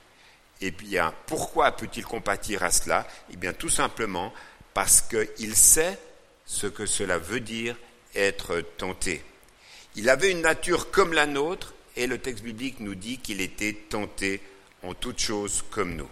Et 0.62 0.72
bien, 0.72 1.14
pourquoi 1.28 1.72
peut-il 1.72 2.04
compatir 2.04 2.64
à 2.64 2.72
cela? 2.72 3.08
Eh 3.32 3.38
bien, 3.38 3.54
tout 3.54 3.70
simplement 3.70 4.34
parce 4.74 5.02
qu'il 5.02 5.56
sait 5.56 6.00
ce 6.48 6.66
que 6.66 6.88
cela 6.88 7.20
veut 7.20 7.40
dire 7.40 7.76
être 8.16 8.62
tenté. 8.78 9.24
Il 9.96 10.10
avait 10.10 10.32
une 10.32 10.42
nature 10.42 10.90
comme 10.90 11.14
la 11.14 11.28
nôtre 11.28 11.76
et 11.96 12.08
le 12.08 12.18
texte 12.18 12.44
biblique 12.44 12.80
nous 12.80 12.96
dit 12.96 13.20
qu'il 13.20 13.42
était 13.42 13.74
tenté 13.74 14.42
en 14.82 14.96
toutes 14.96 15.20
choses 15.20 15.64
comme 15.70 15.96
nous. 15.96 16.10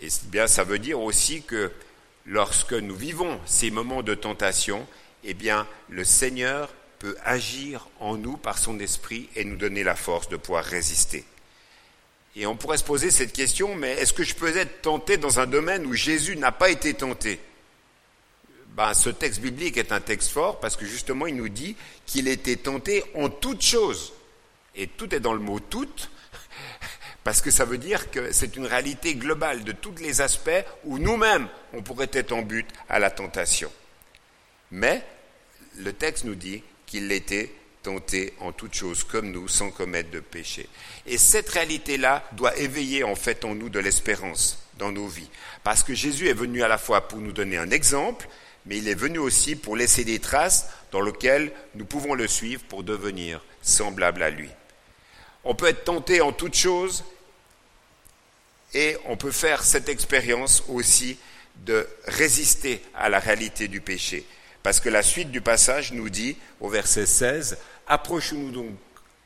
Et 0.00 0.08
bien, 0.24 0.46
ça 0.46 0.64
veut 0.64 0.78
dire 0.78 1.00
aussi 1.00 1.42
que 1.42 1.70
lorsque 2.26 2.72
nous 2.72 2.96
vivons 2.96 3.38
ces 3.44 3.70
moments 3.70 4.02
de 4.02 4.14
tentation, 4.14 4.86
eh 5.24 5.36
le 5.88 6.04
Seigneur 6.04 6.70
peut 6.98 7.16
agir 7.24 7.88
en 7.98 8.16
nous 8.16 8.36
par 8.36 8.58
son 8.58 8.78
esprit 8.78 9.28
et 9.36 9.44
nous 9.44 9.56
donner 9.56 9.82
la 9.82 9.96
force 9.96 10.28
de 10.28 10.36
pouvoir 10.36 10.64
résister. 10.64 11.24
Et 12.36 12.46
on 12.46 12.56
pourrait 12.56 12.78
se 12.78 12.84
poser 12.84 13.10
cette 13.10 13.32
question, 13.32 13.74
mais 13.74 13.92
est-ce 13.92 14.12
que 14.12 14.22
je 14.22 14.34
peux 14.34 14.56
être 14.56 14.82
tenté 14.82 15.16
dans 15.16 15.40
un 15.40 15.46
domaine 15.46 15.84
où 15.86 15.94
Jésus 15.94 16.36
n'a 16.36 16.52
pas 16.52 16.70
été 16.70 16.94
tenté? 16.94 17.40
Ben, 18.76 18.94
Ce 18.94 19.10
texte 19.10 19.40
biblique 19.40 19.76
est 19.76 19.92
un 19.92 20.00
texte 20.00 20.30
fort 20.30 20.60
parce 20.60 20.76
que 20.76 20.86
justement 20.86 21.26
il 21.26 21.36
nous 21.36 21.48
dit 21.48 21.76
qu'il 22.06 22.28
était 22.28 22.56
tenté 22.56 23.02
en 23.14 23.28
toutes 23.28 23.62
choses. 23.62 24.12
Et 24.76 24.86
tout 24.86 25.12
est 25.14 25.20
dans 25.20 25.34
le 25.34 25.40
mot 25.40 25.58
toute, 25.58 26.10
parce 27.24 27.42
que 27.42 27.50
ça 27.50 27.64
veut 27.64 27.78
dire 27.78 28.10
que 28.10 28.32
c'est 28.32 28.56
une 28.56 28.66
réalité 28.66 29.14
globale 29.14 29.64
de 29.64 29.72
tous 29.72 29.94
les 30.00 30.20
aspects 30.20 30.64
où 30.84 30.98
nous-mêmes 30.98 31.48
on 31.72 31.82
pourrait 31.82 32.10
être 32.12 32.32
en 32.32 32.42
but 32.42 32.66
à 32.88 32.98
la 32.98 33.10
tentation. 33.10 33.70
Mais 34.70 35.02
le 35.78 35.92
texte 35.92 36.24
nous 36.24 36.34
dit 36.34 36.62
qu'il 36.86 37.12
était 37.12 37.52
tenté 37.82 38.34
en 38.40 38.52
toutes 38.52 38.74
choses 38.74 39.04
comme 39.04 39.30
nous, 39.30 39.48
sans 39.48 39.70
commettre 39.70 40.10
de 40.10 40.20
péché. 40.20 40.68
Et 41.06 41.18
cette 41.18 41.48
réalité-là 41.48 42.24
doit 42.32 42.56
éveiller 42.58 43.04
en 43.04 43.14
fait 43.14 43.44
en 43.44 43.54
nous 43.54 43.68
de 43.68 43.78
l'espérance 43.78 44.62
dans 44.78 44.92
nos 44.92 45.06
vies. 45.06 45.30
Parce 45.64 45.82
que 45.82 45.94
Jésus 45.94 46.28
est 46.28 46.34
venu 46.34 46.62
à 46.62 46.68
la 46.68 46.78
fois 46.78 47.08
pour 47.08 47.18
nous 47.18 47.32
donner 47.32 47.56
un 47.56 47.70
exemple, 47.70 48.28
mais 48.66 48.78
il 48.78 48.88
est 48.88 48.94
venu 48.94 49.18
aussi 49.18 49.56
pour 49.56 49.76
laisser 49.76 50.04
des 50.04 50.18
traces 50.18 50.68
dans 50.92 51.00
lesquelles 51.00 51.52
nous 51.74 51.84
pouvons 51.84 52.14
le 52.14 52.28
suivre 52.28 52.62
pour 52.68 52.82
devenir 52.82 53.42
semblables 53.62 54.22
à 54.22 54.30
lui. 54.30 54.48
On 55.44 55.54
peut 55.54 55.66
être 55.66 55.84
tenté 55.84 56.20
en 56.20 56.32
toutes 56.32 56.54
choses 56.54 57.04
et 58.74 58.96
on 59.06 59.16
peut 59.16 59.30
faire 59.30 59.62
cette 59.62 59.88
expérience 59.88 60.62
aussi 60.68 61.18
de 61.56 61.88
résister 62.06 62.82
à 62.94 63.08
la 63.08 63.18
réalité 63.18 63.68
du 63.68 63.80
péché. 63.80 64.24
Parce 64.62 64.80
que 64.80 64.88
la 64.88 65.02
suite 65.02 65.30
du 65.30 65.40
passage 65.40 65.92
nous 65.92 66.10
dit, 66.10 66.36
au 66.60 66.68
verset 66.68 67.06
16, 67.06 67.58
Approchons-nous 67.90 68.52
donc 68.52 68.76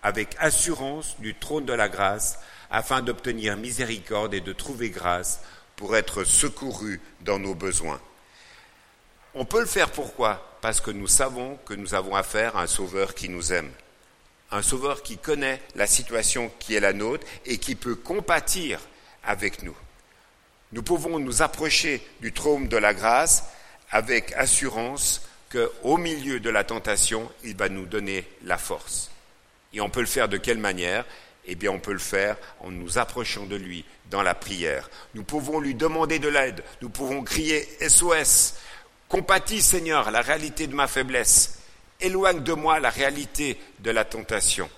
avec 0.02 0.37
assurance 0.38 1.16
du 1.18 1.35
trône 1.35 1.66
de 1.66 1.75
la 1.75 1.90
grâce, 1.90 2.38
afin 2.71 3.02
d'obtenir 3.02 3.59
miséricorde 3.59 4.33
et 4.33 4.40
de 4.40 4.54
trouver 4.54 4.88
grâce 4.88 5.40
pour 5.76 5.97
être 5.97 6.25
secourus 6.25 7.00
dans 7.21 7.38
nos 7.38 7.54
besoins. 7.54 8.00
On 9.35 9.44
peut 9.44 9.61
le 9.61 9.66
faire 9.66 9.90
pourquoi? 9.90 10.56
Parce 10.62 10.80
que 10.80 10.90
nous 10.90 11.06
savons 11.06 11.59
que 11.66 11.75
nous 11.75 11.94
avons 11.94 12.16
affaire 12.16 12.56
à 12.56 12.62
un 12.62 12.66
Sauveur 12.66 13.14
qui 13.14 13.28
nous 13.28 13.52
aime, 13.52 13.71
un 14.51 14.63
Sauveur 14.63 15.03
qui 15.03 15.19
connaît 15.19 15.61
la 15.75 15.87
situation 15.87 16.51
qui 16.59 16.75
est 16.75 16.81
la 16.81 16.93
nôtre 16.93 17.27
et 17.45 17.59
qui 17.59 17.75
peut 17.75 17.97
compatir 17.97 18.81
avec 19.25 19.63
nous. 19.63 19.77
Nous 20.73 20.83
pouvons 20.83 21.19
nous 21.19 21.43
approcher 21.43 22.03
du 22.21 22.33
trône 22.33 22.69
de 22.69 22.77
la 22.77 22.95
grâce 22.95 23.45
avec 23.91 24.33
assurance 24.33 25.23
qu'au 25.51 25.97
milieu 25.97 26.41
de 26.41 26.51
la 26.51 26.65
tentation, 26.65 27.31
il 27.45 27.57
va 27.57 27.69
nous 27.69 27.87
donner 27.87 28.27
la 28.43 28.59
force. 28.59 29.11
Et 29.73 29.81
on 29.81 29.91
peut 29.91 30.01
le 30.01 30.07
faire 30.07 30.29
de 30.29 30.37
quelle 30.37 30.59
manière? 30.59 31.05
Eh 31.47 31.55
bien, 31.55 31.71
on 31.71 31.79
peut 31.79 31.93
le 31.93 31.99
faire 31.99 32.37
en 32.61 32.71
nous 32.71 32.99
approchant 32.99 33.45
de 33.45 33.57
lui 33.57 33.85
dans 34.11 34.23
la 34.23 34.35
prière. 34.35 34.89
Nous 35.15 35.25
pouvons 35.25 35.61
lui 35.61 35.75
demander 35.75 36.19
de 36.19 36.29
l'aide. 36.29 36.65
Nous 36.81 36.89
pouvons 36.89 37.23
crier 37.23 37.69
SOS. 37.87 38.55
Compatis, 39.09 39.63
Seigneur, 39.63 40.11
la 40.11 40.23
réalité 40.23 40.67
de 40.67 40.75
ma 40.75 40.87
faiblesse. 40.87 41.59
Éloigne 42.05 42.43
de 42.43 42.53
moi 42.53 42.81
la 42.81 42.91
réalité 42.91 43.59
de 43.81 43.91
la 43.91 44.05
tentation. 44.05 44.69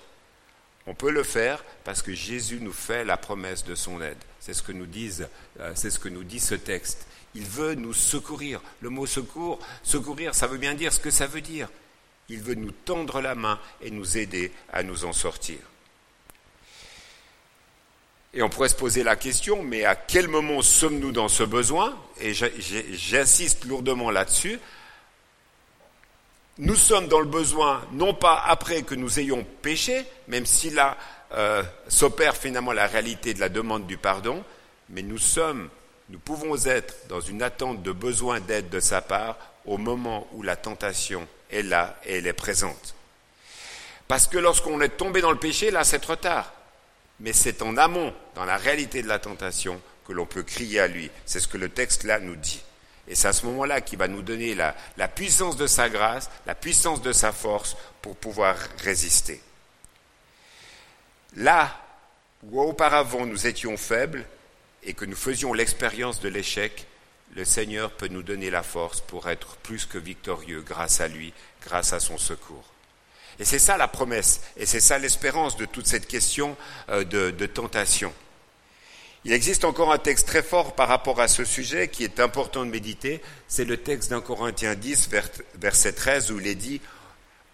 On 0.87 0.93
peut 0.93 1.11
le 1.11 1.23
faire 1.23 1.63
parce 1.83 2.01
que 2.01 2.13
Jésus 2.13 2.59
nous 2.61 2.71
fait 2.71 3.03
la 3.03 3.17
promesse 3.17 3.65
de 3.65 3.75
son 3.75 4.01
aide. 4.01 4.17
C'est 4.39 4.53
ce 4.53 4.63
que 4.63 4.71
nous 4.71 4.85
disent, 4.85 5.27
euh, 5.59 5.73
c'est 5.75 5.89
ce 5.89 5.99
que 5.99 6.07
nous 6.07 6.23
dit 6.23 6.39
ce 6.39 6.55
texte. 6.55 7.05
Il 7.35 7.43
veut 7.43 7.75
nous 7.75 7.93
secourir. 7.93 8.61
Le 8.79 8.89
mot 8.89 9.05
secours, 9.05 9.59
secourir, 9.83 10.33
ça 10.33 10.47
veut 10.47 10.57
bien 10.57 10.73
dire 10.73 10.93
ce 10.93 11.01
que 11.01 11.11
ça 11.11 11.27
veut 11.27 11.41
dire. 11.41 11.67
Il 12.29 12.41
veut 12.41 12.55
nous 12.55 12.71
tendre 12.71 13.19
la 13.19 13.35
main 13.35 13.59
et 13.81 13.91
nous 13.91 14.17
aider 14.17 14.51
à 14.71 14.81
nous 14.83 15.03
en 15.03 15.11
sortir. 15.11 15.57
Et 18.33 18.41
on 18.41 18.49
pourrait 18.49 18.69
se 18.69 18.75
poser 18.75 19.03
la 19.03 19.15
question, 19.15 19.63
mais 19.63 19.83
à 19.83 19.95
quel 19.95 20.27
moment 20.27 20.61
sommes-nous 20.61 21.11
dans 21.11 21.27
ce 21.27 21.43
besoin? 21.43 21.97
Et 22.21 22.33
j'insiste 22.33 23.65
lourdement 23.65 24.11
là-dessus. 24.11 24.59
Nous 26.59 26.75
sommes 26.75 27.07
dans 27.07 27.19
le 27.19 27.27
besoin, 27.27 27.85
non 27.91 28.13
pas 28.13 28.43
après 28.45 28.81
que 28.81 28.95
nous 28.95 29.19
ayons 29.19 29.45
péché, 29.61 30.05
même 30.27 30.45
si 30.45 30.71
là 30.71 30.97
euh, 31.33 31.61
s'opère 31.87 32.35
finalement 32.35 32.71
la 32.71 32.87
réalité 32.87 33.33
de 33.33 33.39
la 33.39 33.49
demande 33.49 33.85
du 33.85 33.97
pardon, 33.97 34.43
mais 34.89 35.03
nous 35.03 35.19
sommes 35.19 35.69
nous 36.09 36.19
pouvons 36.19 36.55
être 36.65 36.95
dans 37.09 37.19
une 37.19 37.43
attente 37.43 37.83
de 37.83 37.91
besoin 37.91 38.39
d'aide 38.39 38.69
de 38.69 38.79
sa 38.79 39.01
part 39.01 39.37
au 39.65 39.77
moment 39.77 40.25
où 40.31 40.41
la 40.41 40.55
tentation 40.55 41.27
est 41.51 41.63
là 41.63 41.99
et 42.05 42.17
elle 42.17 42.27
est 42.27 42.33
présente. 42.33 42.95
Parce 44.07 44.27
que 44.27 44.37
lorsqu'on 44.37 44.79
est 44.79 44.95
tombé 44.97 45.19
dans 45.19 45.31
le 45.31 45.37
péché, 45.37 45.69
là 45.69 45.83
c'est 45.83 45.99
trop 45.99 46.15
tard. 46.15 46.53
Mais 47.19 47.33
c'est 47.33 47.61
en 47.61 47.75
amont, 47.75 48.13
dans 48.35 48.45
la 48.45 48.57
réalité 48.57 49.01
de 49.01 49.07
la 49.07 49.19
tentation, 49.19 49.81
que 50.07 50.13
l'on 50.13 50.25
peut 50.25 50.43
crier 50.43 50.79
à 50.79 50.87
lui. 50.87 51.11
C'est 51.25 51.41
ce 51.41 51.47
que 51.47 51.57
le 51.57 51.69
texte 51.69 52.05
là 52.05 52.19
nous 52.19 52.37
dit. 52.37 52.61
Et 53.07 53.15
c'est 53.15 53.27
à 53.27 53.33
ce 53.33 53.45
moment-là 53.45 53.81
qu'il 53.81 53.97
va 53.97 54.07
nous 54.07 54.21
donner 54.21 54.55
la, 54.55 54.73
puissance 55.07 55.55
de 55.57 55.67
sa 55.67 55.89
grâce, 55.89 56.29
la 56.45 56.55
puissance 56.55 57.01
de 57.01 57.13
sa 57.13 57.31
force 57.31 57.77
pour 58.01 58.15
pouvoir 58.15 58.57
résister. 58.83 59.41
Là 61.35 61.75
où 62.43 62.61
auparavant 62.61 63.25
nous 63.25 63.47
étions 63.47 63.77
faibles, 63.77 64.25
et 64.83 64.93
que 64.93 65.05
nous 65.05 65.15
faisions 65.15 65.53
l'expérience 65.53 66.21
de 66.21 66.29
l'échec, 66.29 66.87
le 67.35 67.45
Seigneur 67.45 67.91
peut 67.91 68.07
nous 68.07 68.23
donner 68.23 68.49
la 68.49 68.63
force 68.63 69.01
pour 69.01 69.29
être 69.29 69.57
plus 69.57 69.85
que 69.85 69.97
victorieux 69.97 70.61
grâce 70.61 71.01
à 71.01 71.07
lui, 71.07 71.33
grâce 71.61 71.93
à 71.93 71.99
son 71.99 72.17
secours. 72.17 72.63
Et 73.39 73.45
c'est 73.45 73.59
ça 73.59 73.77
la 73.77 73.87
promesse, 73.87 74.41
et 74.55 74.65
c'est 74.65 74.79
ça 74.79 74.97
l'espérance 74.97 75.57
de 75.57 75.65
toute 75.65 75.87
cette 75.87 76.07
question 76.07 76.57
euh, 76.89 77.03
de, 77.03 77.45
tentation. 77.45 78.13
Il 79.25 79.33
existe 79.33 79.65
encore 79.65 79.91
un 79.91 79.97
texte 79.97 80.27
très 80.27 80.43
fort 80.43 80.75
par 80.75 80.87
rapport 80.87 81.19
à 81.19 81.27
ce 81.27 81.43
sujet 81.43 81.87
qui 81.87 82.03
est 82.03 82.19
important 82.19 82.65
de 82.65 82.71
méditer, 82.71 83.21
c'est 83.47 83.65
le 83.65 83.77
texte 83.77 84.09
d'un 84.11 84.21
Corinthiens 84.21 84.75
10, 84.75 85.09
verset 85.55 85.93
13, 85.93 86.31
où 86.31 86.39
il 86.39 86.47
est 86.47 86.55
dit 86.55 86.81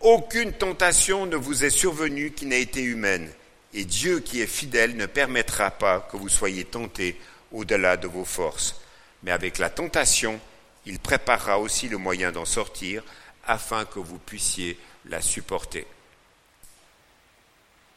Aucune 0.01 0.53
tentation 0.53 1.25
ne 1.25 1.35
vous 1.35 1.63
est 1.63 1.69
survenue 1.69 2.31
qui 2.31 2.45
n'ait 2.45 2.61
été 2.61 2.81
humaine 2.81 3.29
et 3.73 3.85
Dieu 3.85 4.19
qui 4.19 4.41
est 4.41 4.47
fidèle 4.47 4.95
ne 4.95 5.05
permettra 5.05 5.71
pas 5.71 6.07
que 6.11 6.17
vous 6.17 6.29
soyez 6.29 6.65
tentés 6.65 7.19
au-delà 7.51 7.97
de 7.97 8.07
vos 8.07 8.25
forces. 8.25 8.81
Mais 9.23 9.31
avec 9.31 9.57
la 9.57 9.69
tentation, 9.69 10.39
il 10.85 10.99
préparera 10.99 11.59
aussi 11.59 11.87
le 11.89 11.97
moyen 11.97 12.31
d'en 12.31 12.45
sortir 12.45 13.03
afin 13.45 13.85
que 13.85 13.99
vous 13.99 14.19
puissiez 14.19 14.77
la 15.05 15.21
supporter. 15.21 15.85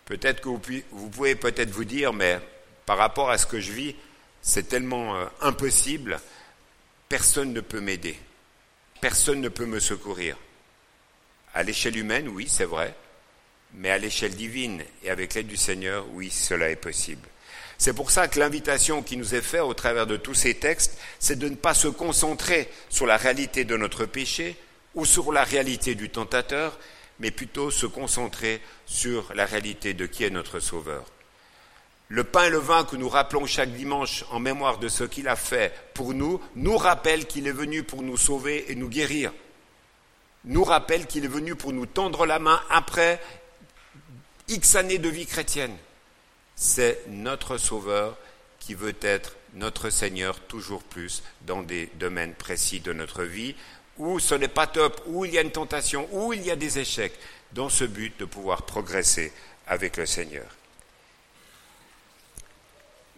Peut-être 0.07 0.41
que 0.41 0.49
vous, 0.49 1.11
pouvez 1.11 1.35
peut-être 1.35 1.71
vous 1.71 1.85
dire, 1.85 2.13
mais 2.13 2.39
par 2.87 2.99
rapport 2.99 3.31
à 3.31 3.37
ce 3.37 3.47
que 3.47 3.61
je 3.61 3.73
vis, 3.73 3.95
c'est 4.41 4.69
tellement 4.69 5.17
euh, 5.17 5.27
impossible, 5.41 6.21
personne 7.09 7.53
ne 7.53 7.61
peut 7.61 7.81
m'aider, 7.81 8.17
personne 9.01 9.41
ne 9.41 9.49
peut 9.49 9.67
me 9.67 9.81
secourir. 9.81 10.37
À 11.53 11.65
l'échelle 11.65 11.97
humaine, 11.97 12.29
oui, 12.29 12.47
c'est 12.49 12.65
vrai, 12.65 12.95
mais 13.75 13.91
à 13.91 13.99
l'échelle 13.99 14.37
divine 14.37 14.85
et 15.03 15.11
avec 15.11 15.35
l'aide 15.35 15.49
du 15.49 15.57
Seigneur, 15.57 16.07
oui, 16.13 16.31
cela 16.31 16.71
est 16.71 16.77
possible. 16.77 17.29
C'est 17.77 17.93
pour 17.93 18.11
ça 18.11 18.29
que 18.29 18.39
l'invitation 18.39 19.03
qui 19.03 19.17
nous 19.17 19.35
est 19.35 19.43
faite 19.43 19.61
au 19.61 19.75
travers 19.75 20.07
de 20.07 20.17
tous 20.17 20.35
ces 20.35 20.55
textes, 20.55 20.99
c'est 21.19 21.39
de 21.39 21.49
ne 21.49 21.57
pas 21.57 21.75
se 21.75 21.89
concentrer 21.89 22.71
sur 22.89 23.07
la 23.07 23.17
réalité 23.17 23.65
de 23.65 23.77
notre 23.77 24.07
péché 24.07 24.57
ou 24.95 25.05
sur 25.05 25.33
la 25.33 25.45
réalité 25.45 25.95
du 25.95 26.09
tentateur, 26.09 26.79
mais 27.19 27.31
plutôt 27.31 27.71
se 27.71 27.87
concentrer 27.87 28.63
sur 28.87 29.35
la 29.35 29.45
réalité 29.45 29.93
de 29.93 30.07
qui 30.07 30.25
est 30.25 30.31
notre 30.31 30.61
Sauveur. 30.61 31.05
Le 32.09 32.25
pain 32.25 32.45
et 32.45 32.51
le 32.51 32.59
vin 32.59 32.85
que 32.85 32.97
nous 32.97 33.09
rappelons 33.09 33.47
chaque 33.47 33.73
dimanche 33.73 34.25
en 34.31 34.39
mémoire 34.39 34.79
de 34.79 34.89
ce 34.89 35.05
qu'il 35.05 35.29
a 35.29 35.37
fait 35.37 35.73
pour 35.95 36.15
nous, 36.15 36.41
nous 36.55 36.77
rappelle 36.77 37.27
qu'il 37.27 37.49
est 37.49 37.53
venu 37.53 37.83
pour 37.83 38.03
nous 38.03 38.17
sauver 38.17 38.71
et 38.71 38.77
nous 38.77 38.89
guérir. 38.89 39.33
Nous 40.45 40.63
rappelle 40.63 41.07
qu'il 41.07 41.25
est 41.25 41.29
venu 41.29 41.57
pour 41.57 41.73
nous 41.73 41.87
tendre 41.87 42.25
la 42.25 42.39
main 42.39 42.61
après 42.71 43.21
X 44.49 44.77
années 44.77 44.99
de 44.99 45.09
vie 45.09 45.27
chrétienne. 45.27 45.77
C'est 46.55 47.03
notre 47.09 47.59
Sauveur 47.59 48.17
qui 48.61 48.75
veut 48.75 48.95
être 49.01 49.37
notre 49.55 49.91
Seigneur 49.91 50.39
toujours 50.41 50.83
plus 50.85 51.23
dans 51.43 51.63
des 51.63 51.91
domaines 51.95 52.35
précis 52.35 52.81
de 52.81 52.93
notre 52.93 53.25
vie 53.25 53.57
où 53.99 54.19
ce 54.19 54.35
n'est 54.35 54.49
pas 54.49 54.67
top, 54.67 55.03
où 55.07 55.25
il 55.25 55.33
y 55.33 55.39
a 55.39 55.43
une 55.43 55.51
tentation, 55.51 56.09
où 56.13 56.33
il 56.33 56.43
y 56.43 56.51
a 56.51 56.57
des 56.57 56.79
échecs, 56.79 57.19
dans 57.53 57.69
ce 57.69 57.85
but 57.85 58.19
de 58.19 58.25
pouvoir 58.25 58.63
progresser 58.63 59.33
avec 59.67 59.97
le 59.97 60.07
Seigneur. 60.07 60.47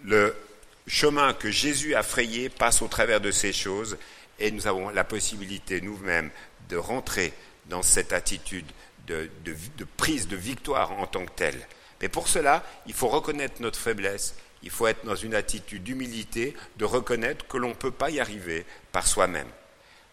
Le 0.04 0.34
chemin 0.86 1.34
que 1.34 1.50
Jésus 1.50 1.94
a 1.94 2.02
frayé 2.02 2.48
passe 2.48 2.82
au 2.82 2.88
travers 2.88 3.20
de 3.20 3.30
ces 3.30 3.52
choses 3.52 3.98
et 4.38 4.50
nous 4.50 4.66
avons 4.66 4.90
la 4.90 5.04
possibilité 5.04 5.80
nous-mêmes 5.80 6.30
de 6.68 6.76
rentrer 6.76 7.32
dans 7.66 7.82
cette 7.82 8.12
attitude 8.12 8.66
de, 9.06 9.30
prise 9.96 10.28
de 10.28 10.36
victoire 10.36 10.92
en 10.92 11.06
tant 11.06 11.24
que 11.24 11.32
telle. 11.32 11.66
Mais 12.00 12.08
pour 12.08 12.28
cela, 12.28 12.64
il 12.86 12.94
faut 12.94 13.08
reconnaître 13.08 13.60
notre 13.60 13.78
faiblesse, 13.78 14.36
il 14.62 14.70
faut 14.70 14.86
être 14.86 15.04
dans 15.04 15.14
une 15.14 15.34
attitude 15.34 15.82
d'humilité, 15.82 16.54
de 16.76 16.84
reconnaître 16.84 17.46
que 17.46 17.56
l'on 17.56 17.70
ne 17.70 17.74
peut 17.74 17.90
pas 17.90 18.10
y 18.10 18.20
arriver 18.20 18.64
par 18.92 19.06
soi-même. 19.06 19.48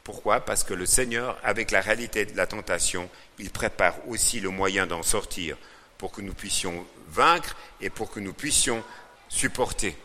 Pourquoi? 0.04 0.39
Parce 0.39 0.63
que 0.63 0.74
le 0.74 0.86
Seigneur, 0.86 1.38
avec 1.44 1.72
la 1.72 1.82
réalité 1.82 2.25
de 2.25 2.38
la 2.38 2.46
tentation, 2.46 3.10
il 3.39 3.50
prépare 3.50 3.96
aussi 4.08 4.39
le 4.39 4.50
moyen 4.50 4.86
d'en 4.86 5.04
sortir 5.04 5.58
pour 5.98 6.12
que 6.12 6.22
nous 6.22 6.34
puissions 6.34 6.86
vaincre 7.10 7.56
et 7.82 7.89
pour 7.89 8.12
que 8.12 8.20
nous 8.20 8.34
puissions 8.34 8.84
supporter. 9.36 9.96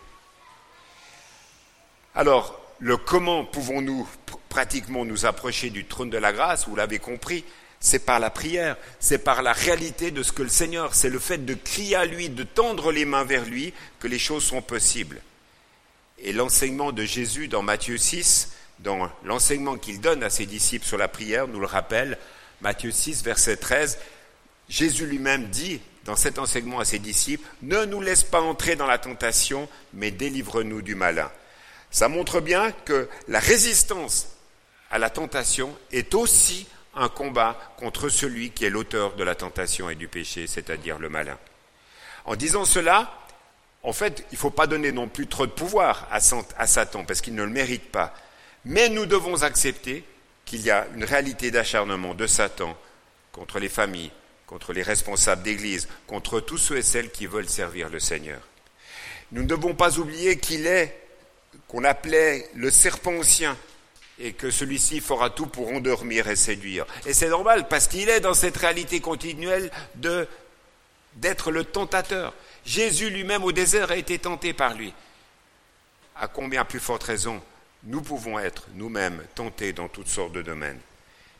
Alors, 2.14 2.60
le 2.80 2.96
comment 2.96 3.44
pouvons-nous 3.44 4.08
pratiquement 4.48 5.04
nous 5.04 5.24
approcher 5.24 5.70
du 5.70 5.84
trône 5.84 6.10
de 6.10 6.18
la 6.18 6.32
grâce, 6.32 6.66
vous 6.66 6.74
l'avez 6.74 6.98
compris, 6.98 7.44
c'est 7.78 8.04
par 8.04 8.18
la 8.18 8.30
prière, 8.30 8.76
c'est 8.98 9.18
par 9.18 9.42
la 9.42 9.52
réalité 9.52 10.10
de 10.10 10.22
ce 10.22 10.32
que 10.32 10.42
le 10.42 10.48
Seigneur, 10.48 10.94
c'est 10.94 11.08
le 11.08 11.20
fait 11.20 11.44
de 11.44 11.54
crier 11.54 11.94
à 11.94 12.04
lui, 12.04 12.28
de 12.28 12.42
tendre 12.42 12.90
les 12.90 13.04
mains 13.04 13.24
vers 13.24 13.44
lui, 13.44 13.72
que 14.00 14.08
les 14.08 14.18
choses 14.18 14.44
sont 14.44 14.62
possibles. 14.62 15.22
Et 16.18 16.32
l'enseignement 16.32 16.90
de 16.90 17.04
Jésus 17.04 17.46
dans 17.46 17.62
Matthieu 17.62 17.96
6, 17.96 18.52
dans 18.80 19.08
l'enseignement 19.24 19.76
qu'il 19.76 20.00
donne 20.00 20.24
à 20.24 20.30
ses 20.30 20.46
disciples 20.46 20.84
sur 20.84 20.98
la 20.98 21.08
prière, 21.08 21.46
nous 21.46 21.60
le 21.60 21.66
rappelle, 21.66 22.18
Matthieu 22.60 22.90
6, 22.90 23.22
verset 23.22 23.56
13, 23.56 23.98
Jésus 24.68 25.06
lui-même 25.06 25.46
dit 25.48 25.80
dans 26.04 26.16
cet 26.16 26.38
enseignement 26.38 26.80
à 26.80 26.84
ses 26.84 26.98
disciples, 26.98 27.46
Ne 27.62 27.84
nous 27.84 28.00
laisse 28.00 28.22
pas 28.22 28.40
entrer 28.40 28.76
dans 28.76 28.86
la 28.86 28.98
tentation, 28.98 29.68
mais 29.92 30.10
délivre-nous 30.10 30.82
du 30.82 30.94
malin. 30.94 31.30
Ça 31.90 32.08
montre 32.08 32.40
bien 32.40 32.72
que 32.72 33.08
la 33.28 33.40
résistance 33.40 34.28
à 34.90 34.98
la 34.98 35.10
tentation 35.10 35.76
est 35.92 36.14
aussi 36.14 36.66
un 36.94 37.08
combat 37.08 37.58
contre 37.76 38.08
celui 38.08 38.50
qui 38.50 38.64
est 38.64 38.70
l'auteur 38.70 39.14
de 39.14 39.24
la 39.24 39.34
tentation 39.34 39.90
et 39.90 39.94
du 39.94 40.08
péché, 40.08 40.46
c'est-à-dire 40.46 40.98
le 40.98 41.08
malin. 41.08 41.38
En 42.24 42.36
disant 42.36 42.64
cela, 42.64 43.14
en 43.82 43.92
fait, 43.92 44.24
il 44.30 44.34
ne 44.34 44.38
faut 44.38 44.50
pas 44.50 44.66
donner 44.66 44.92
non 44.92 45.08
plus 45.08 45.26
trop 45.26 45.46
de 45.46 45.52
pouvoir 45.52 46.06
à 46.10 46.20
Satan, 46.20 47.04
parce 47.04 47.20
qu'il 47.20 47.34
ne 47.34 47.44
le 47.44 47.50
mérite 47.50 47.90
pas. 47.90 48.14
Mais 48.64 48.88
nous 48.88 49.06
devons 49.06 49.42
accepter 49.42 50.04
qu'il 50.44 50.60
y 50.62 50.70
a 50.70 50.86
une 50.94 51.04
réalité 51.04 51.50
d'acharnement 51.50 52.14
de 52.14 52.26
Satan 52.26 52.76
contre 53.32 53.58
les 53.58 53.68
familles, 53.68 54.10
contre 54.50 54.72
les 54.72 54.82
responsables 54.82 55.44
d'Église, 55.44 55.86
contre 56.08 56.40
tous 56.40 56.58
ceux 56.58 56.78
et 56.78 56.82
celles 56.82 57.12
qui 57.12 57.26
veulent 57.26 57.48
servir 57.48 57.88
le 57.88 58.00
Seigneur. 58.00 58.40
Nous 59.30 59.42
ne 59.42 59.46
devons 59.46 59.76
pas 59.76 59.98
oublier 59.98 60.38
qu'il 60.38 60.66
est 60.66 61.00
qu'on 61.68 61.84
appelait 61.84 62.50
le 62.56 62.68
serpent 62.68 63.12
ancien, 63.12 63.56
et 64.18 64.32
que 64.32 64.50
celui-ci 64.50 65.00
fera 65.00 65.30
tout 65.30 65.46
pour 65.46 65.68
endormir 65.68 66.28
et 66.28 66.34
séduire. 66.34 66.84
Et 67.06 67.14
c'est 67.14 67.28
normal, 67.28 67.68
parce 67.68 67.86
qu'il 67.86 68.08
est 68.08 68.18
dans 68.18 68.34
cette 68.34 68.56
réalité 68.56 69.00
continuelle 69.00 69.70
de, 69.94 70.26
d'être 71.14 71.52
le 71.52 71.62
tentateur. 71.64 72.34
Jésus 72.66 73.08
lui-même 73.08 73.44
au 73.44 73.52
désert 73.52 73.92
a 73.92 73.96
été 73.96 74.18
tenté 74.18 74.52
par 74.52 74.74
lui. 74.74 74.92
À 76.16 76.26
combien 76.26 76.64
plus 76.64 76.80
forte 76.80 77.04
raison 77.04 77.40
nous 77.84 78.02
pouvons 78.02 78.38
être 78.38 78.66
nous-mêmes 78.74 79.22
tentés 79.36 79.72
dans 79.72 79.88
toutes 79.88 80.08
sortes 80.08 80.32
de 80.32 80.42
domaines. 80.42 80.80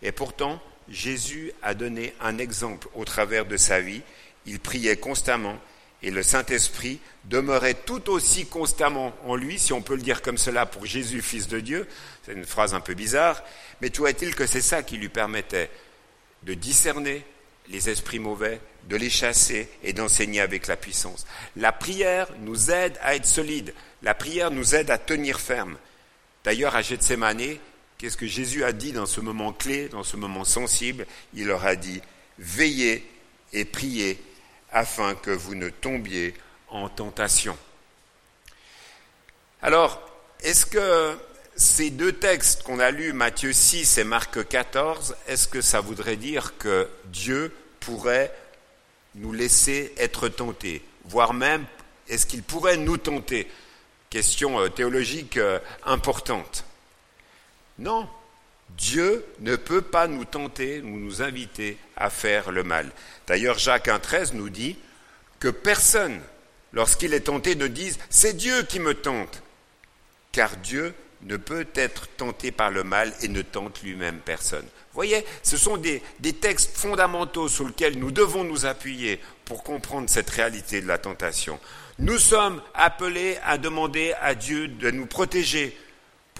Et 0.00 0.12
pourtant, 0.12 0.62
Jésus 0.90 1.52
a 1.62 1.74
donné 1.74 2.12
un 2.20 2.38
exemple 2.38 2.88
au 2.94 3.04
travers 3.04 3.46
de 3.46 3.56
sa 3.56 3.80
vie. 3.80 4.02
Il 4.46 4.58
priait 4.58 4.96
constamment, 4.96 5.58
et 6.02 6.10
le 6.10 6.22
Saint-Esprit 6.22 6.98
demeurait 7.24 7.74
tout 7.74 8.10
aussi 8.10 8.46
constamment 8.46 9.14
en 9.24 9.36
lui, 9.36 9.58
si 9.58 9.72
on 9.72 9.82
peut 9.82 9.94
le 9.94 10.02
dire 10.02 10.22
comme 10.22 10.38
cela 10.38 10.66
pour 10.66 10.86
Jésus, 10.86 11.22
fils 11.22 11.46
de 11.46 11.60
Dieu. 11.60 11.86
C'est 12.24 12.32
une 12.32 12.44
phrase 12.44 12.74
un 12.74 12.80
peu 12.80 12.94
bizarre, 12.94 13.42
mais 13.80 13.90
tout 13.90 14.06
est-il 14.06 14.34
que 14.34 14.46
c'est 14.46 14.60
ça 14.60 14.82
qui 14.82 14.96
lui 14.96 15.08
permettait 15.08 15.70
de 16.42 16.54
discerner 16.54 17.24
les 17.68 17.88
esprits 17.88 18.18
mauvais, 18.18 18.60
de 18.88 18.96
les 18.96 19.10
chasser 19.10 19.68
et 19.84 19.92
d'enseigner 19.92 20.40
avec 20.40 20.66
la 20.66 20.76
puissance. 20.76 21.26
La 21.56 21.70
prière 21.70 22.28
nous 22.40 22.70
aide 22.70 22.98
à 23.02 23.14
être 23.14 23.26
solide, 23.26 23.74
la 24.02 24.14
prière 24.14 24.50
nous 24.50 24.74
aide 24.74 24.90
à 24.90 24.98
tenir 24.98 25.38
ferme. 25.38 25.76
D'ailleurs, 26.42 26.74
à 26.74 26.82
Gethsemane, 26.82 27.58
qu'est-ce 28.00 28.16
que 28.16 28.26
Jésus 28.26 28.64
a 28.64 28.72
dit 28.72 28.92
dans 28.92 29.04
ce 29.04 29.20
moment 29.20 29.52
clé, 29.52 29.90
dans 29.90 30.02
ce 30.02 30.16
moment 30.16 30.44
sensible? 30.44 31.06
Il 31.34 31.46
leur 31.46 31.66
a 31.66 31.76
dit, 31.76 32.00
veillez 32.38 33.06
et 33.52 33.66
priez 33.66 34.18
afin 34.72 35.14
que 35.14 35.30
vous 35.30 35.54
ne 35.54 35.68
tombiez 35.68 36.32
en 36.68 36.88
tentation. 36.88 37.58
Alors, 39.60 40.00
est-ce 40.42 40.64
que 40.64 41.14
ces 41.56 41.90
deux 41.90 42.12
textes 42.12 42.62
qu'on 42.62 42.78
a 42.78 42.90
lus, 42.90 43.12
Matthieu 43.12 43.52
6 43.52 43.98
et 43.98 44.04
Marc 44.04 44.48
14, 44.48 45.14
est-ce 45.26 45.46
que 45.46 45.60
ça 45.60 45.82
voudrait 45.82 46.16
dire 46.16 46.56
que 46.56 46.88
Dieu 47.06 47.54
pourrait 47.80 48.34
nous 49.14 49.34
laisser 49.34 49.92
être 49.98 50.28
tentés, 50.28 50.82
voire 51.04 51.34
même 51.34 51.66
est-ce 52.08 52.26
qu'il 52.26 52.42
pourrait 52.42 52.78
nous 52.78 52.96
tenter? 52.96 53.46
Question 54.08 54.58
euh, 54.58 54.68
théologique 54.68 55.36
euh, 55.36 55.60
importante. 55.84 56.64
Non, 57.80 58.06
Dieu 58.76 59.24
ne 59.40 59.56
peut 59.56 59.80
pas 59.80 60.06
nous 60.06 60.26
tenter 60.26 60.80
ou 60.80 60.98
nous 60.98 61.22
inviter 61.22 61.78
à 61.96 62.10
faire 62.10 62.52
le 62.52 62.62
mal. 62.62 62.90
D'ailleurs, 63.26 63.58
Jacques 63.58 63.88
1,13 63.88 64.34
nous 64.34 64.50
dit 64.50 64.76
que 65.38 65.48
personne, 65.48 66.20
lorsqu'il 66.74 67.14
est 67.14 67.20
tenté, 67.20 67.56
ne 67.56 67.66
dise 67.66 67.98
C'est 68.10 68.36
Dieu 68.36 68.62
qui 68.64 68.80
me 68.80 68.92
tente, 68.92 69.42
car 70.30 70.56
Dieu 70.58 70.94
ne 71.22 71.38
peut 71.38 71.66
être 71.74 72.06
tenté 72.16 72.52
par 72.52 72.70
le 72.70 72.84
mal 72.84 73.14
et 73.22 73.28
ne 73.28 73.42
tente 73.42 73.82
lui-même 73.82 74.18
personne. 74.18 74.66
Voyez, 74.92 75.24
ce 75.42 75.56
sont 75.56 75.78
des, 75.78 76.02
des, 76.18 76.34
textes 76.34 76.76
fondamentaux 76.76 77.48
sur 77.48 77.66
lesquels 77.66 77.98
nous 77.98 78.10
devons 78.10 78.44
nous 78.44 78.66
appuyer 78.66 79.20
pour 79.46 79.62
comprendre 79.62 80.10
cette 80.10 80.30
réalité 80.30 80.82
de 80.82 80.86
la 80.86 80.98
tentation. 80.98 81.58
Nous 81.98 82.18
sommes 82.18 82.60
appelés 82.74 83.38
à 83.44 83.56
demander 83.56 84.14
à 84.20 84.34
Dieu 84.34 84.68
de 84.68 84.90
nous 84.90 85.06
protéger 85.06 85.76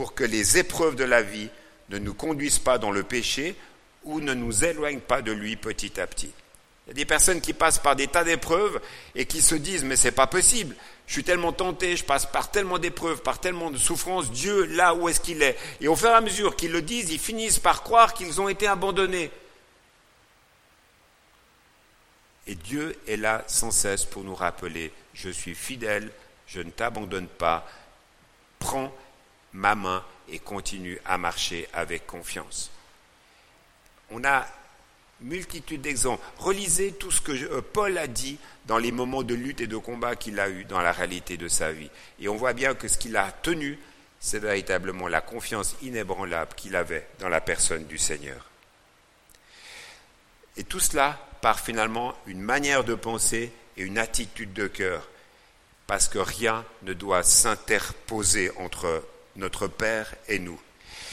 pour 0.01 0.15
que 0.15 0.25
les 0.25 0.57
épreuves 0.57 0.97
de 0.97 1.05
la 1.05 1.21
vie 1.21 1.51
ne 1.91 1.99
nous 1.99 2.15
conduisent 2.15 2.59
pas 2.59 2.79
dans 2.79 2.91
le 2.91 3.03
péché 3.03 3.55
ou 4.05 4.21
ne 4.21 4.33
nous 4.33 4.65
éloignent 4.65 4.99
pas 4.99 5.21
de 5.21 5.31
lui 5.31 5.57
petit 5.57 6.01
à 6.01 6.07
petit. 6.07 6.33
Il 6.87 6.89
y 6.89 6.91
a 6.93 6.95
des 6.95 7.05
personnes 7.05 7.43
qui 7.43 7.53
passent 7.53 7.81
par 7.81 7.97
des 7.97 8.07
tas 8.07 8.25
d'épreuves 8.25 8.81
et 9.15 9.27
qui 9.27 9.43
se 9.43 9.55
disent 9.55 9.85
mais 9.85 9.97
c'est 9.97 10.11
pas 10.11 10.27
possible. 10.27 10.75
Je 11.07 11.13
suis 11.13 11.23
tellement 11.23 11.53
tenté, 11.53 11.99
je 11.99 12.05
passe 12.05 12.25
par 12.25 12.51
tellement 12.51 12.79
d'épreuves, 12.79 13.21
par 13.21 13.41
tellement 13.41 13.71
de 13.71 13.77
souffrances, 13.77 14.31
Dieu 14.31 14.65
là 14.65 14.95
où 14.95 15.07
est-ce 15.07 15.21
qu'il 15.21 15.43
est? 15.43 15.59
Et 15.83 15.89
au 15.89 15.97
fur 15.97 16.09
et 16.09 16.15
à 16.15 16.23
mesure 16.23 16.57
qu'ils 16.57 16.73
le 16.73 16.81
disent, 16.81 17.13
ils 17.13 17.19
finissent 17.19 17.59
par 17.59 17.83
croire 17.83 18.15
qu'ils 18.15 18.41
ont 18.41 18.49
été 18.49 18.67
abandonnés. 18.67 19.31
Et 22.47 22.55
Dieu 22.55 22.99
est 23.07 23.19
là 23.19 23.45
sans 23.49 23.71
cesse 23.71 24.07
pour 24.07 24.25
nous 24.25 24.35
rappeler, 24.35 24.95
je 25.13 25.29
suis 25.29 25.55
fidèle, 25.55 26.11
je 26.47 26.63
ne 26.63 26.71
t'abandonne 26.71 27.29
pas, 27.29 27.69
prends 28.61 28.91
ma 29.53 29.75
main 29.75 30.05
et 30.29 30.39
continue 30.39 31.01
à 31.05 31.19
marcher 31.19 31.69
avec 31.73 32.07
confiance. 32.07 32.71
On 34.11 34.25
a 34.25 34.47
multitude 35.21 35.83
d'exemples. 35.83 36.25
Relisez 36.39 36.93
tout 36.93 37.11
ce 37.11 37.21
que 37.21 37.33
euh, 37.33 37.61
Paul 37.61 37.99
a 37.99 38.07
dit 38.07 38.39
dans 38.67 38.79
les 38.79 38.93
moments 38.93 39.23
de 39.23 39.35
lutte 39.35 39.61
et 39.61 39.67
de 39.67 39.77
combat 39.77 40.17
qu'il 40.17 40.41
a 40.41 40.49
eu 40.49 40.65
dans 40.65 40.81
la 40.81 40.93
réalité 40.93 41.37
de 41.37 41.49
sa 41.49 41.73
vie. 41.73 41.91
Et 42.19 42.29
on 42.29 42.37
voit 42.37 42.53
bien 42.53 42.75
que 42.75 42.89
ce 42.89 42.99
qu'il 42.99 43.17
a 43.17 43.31
tenu, 43.31 43.79
c'est 44.19 44.39
véritablement 44.39 45.09
la 45.09 45.21
confiance 45.21 45.77
inébranlable 45.83 46.55
qu'il 46.55 46.77
avait 46.77 47.07
dans 47.19 47.29
la 47.29 47.41
personne 47.41 47.85
du 47.85 47.99
Seigneur. 47.99 48.49
Et 50.57 50.65
tout 50.65 50.81
cela 50.81 51.19
par 51.41 51.61
finalement 51.61 52.15
une 52.27 52.41
manière 52.43 52.85
de 52.85 52.95
penser 52.95 53.53
et 53.77 53.83
une 53.83 53.99
attitude 53.99 54.53
de 54.53 54.67
cœur, 54.67 55.09
parce 55.87 56.09
que 56.09 56.19
rien 56.19 56.65
ne 56.83 56.93
doit 56.93 57.23
s'interposer 57.23 58.51
entre 58.59 59.03
notre 59.37 59.69
Père 59.69 60.15
et 60.29 60.39
nous. 60.39 60.61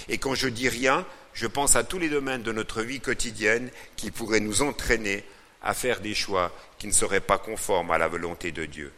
Et 0.10 0.18
quand 0.18 0.36
je 0.36 0.48
dis 0.48 0.70
rien, 0.70 1.06
je 1.34 1.48
pense 1.48 1.76
à 1.76 1.84
tous 1.84 2.00
les 2.00 2.10
domaines 2.10 2.44
de 2.44 2.52
notre 2.52 2.82
vie 2.82 3.00
quotidienne 3.00 3.70
qui 3.96 4.12
pourraient 4.12 4.40
nous 4.40 4.62
entraîner 4.62 5.24
à 5.62 5.74
faire 5.74 6.00
des 6.00 6.16
choix 6.16 6.52
qui 6.80 6.88
ne 6.88 6.92
seraient 6.92 7.20
pas 7.20 7.38
conformes 7.38 7.92
à 7.92 7.98
la 7.98 8.08
volonté 8.08 8.52
de 8.52 8.66
Dieu. 8.66 8.92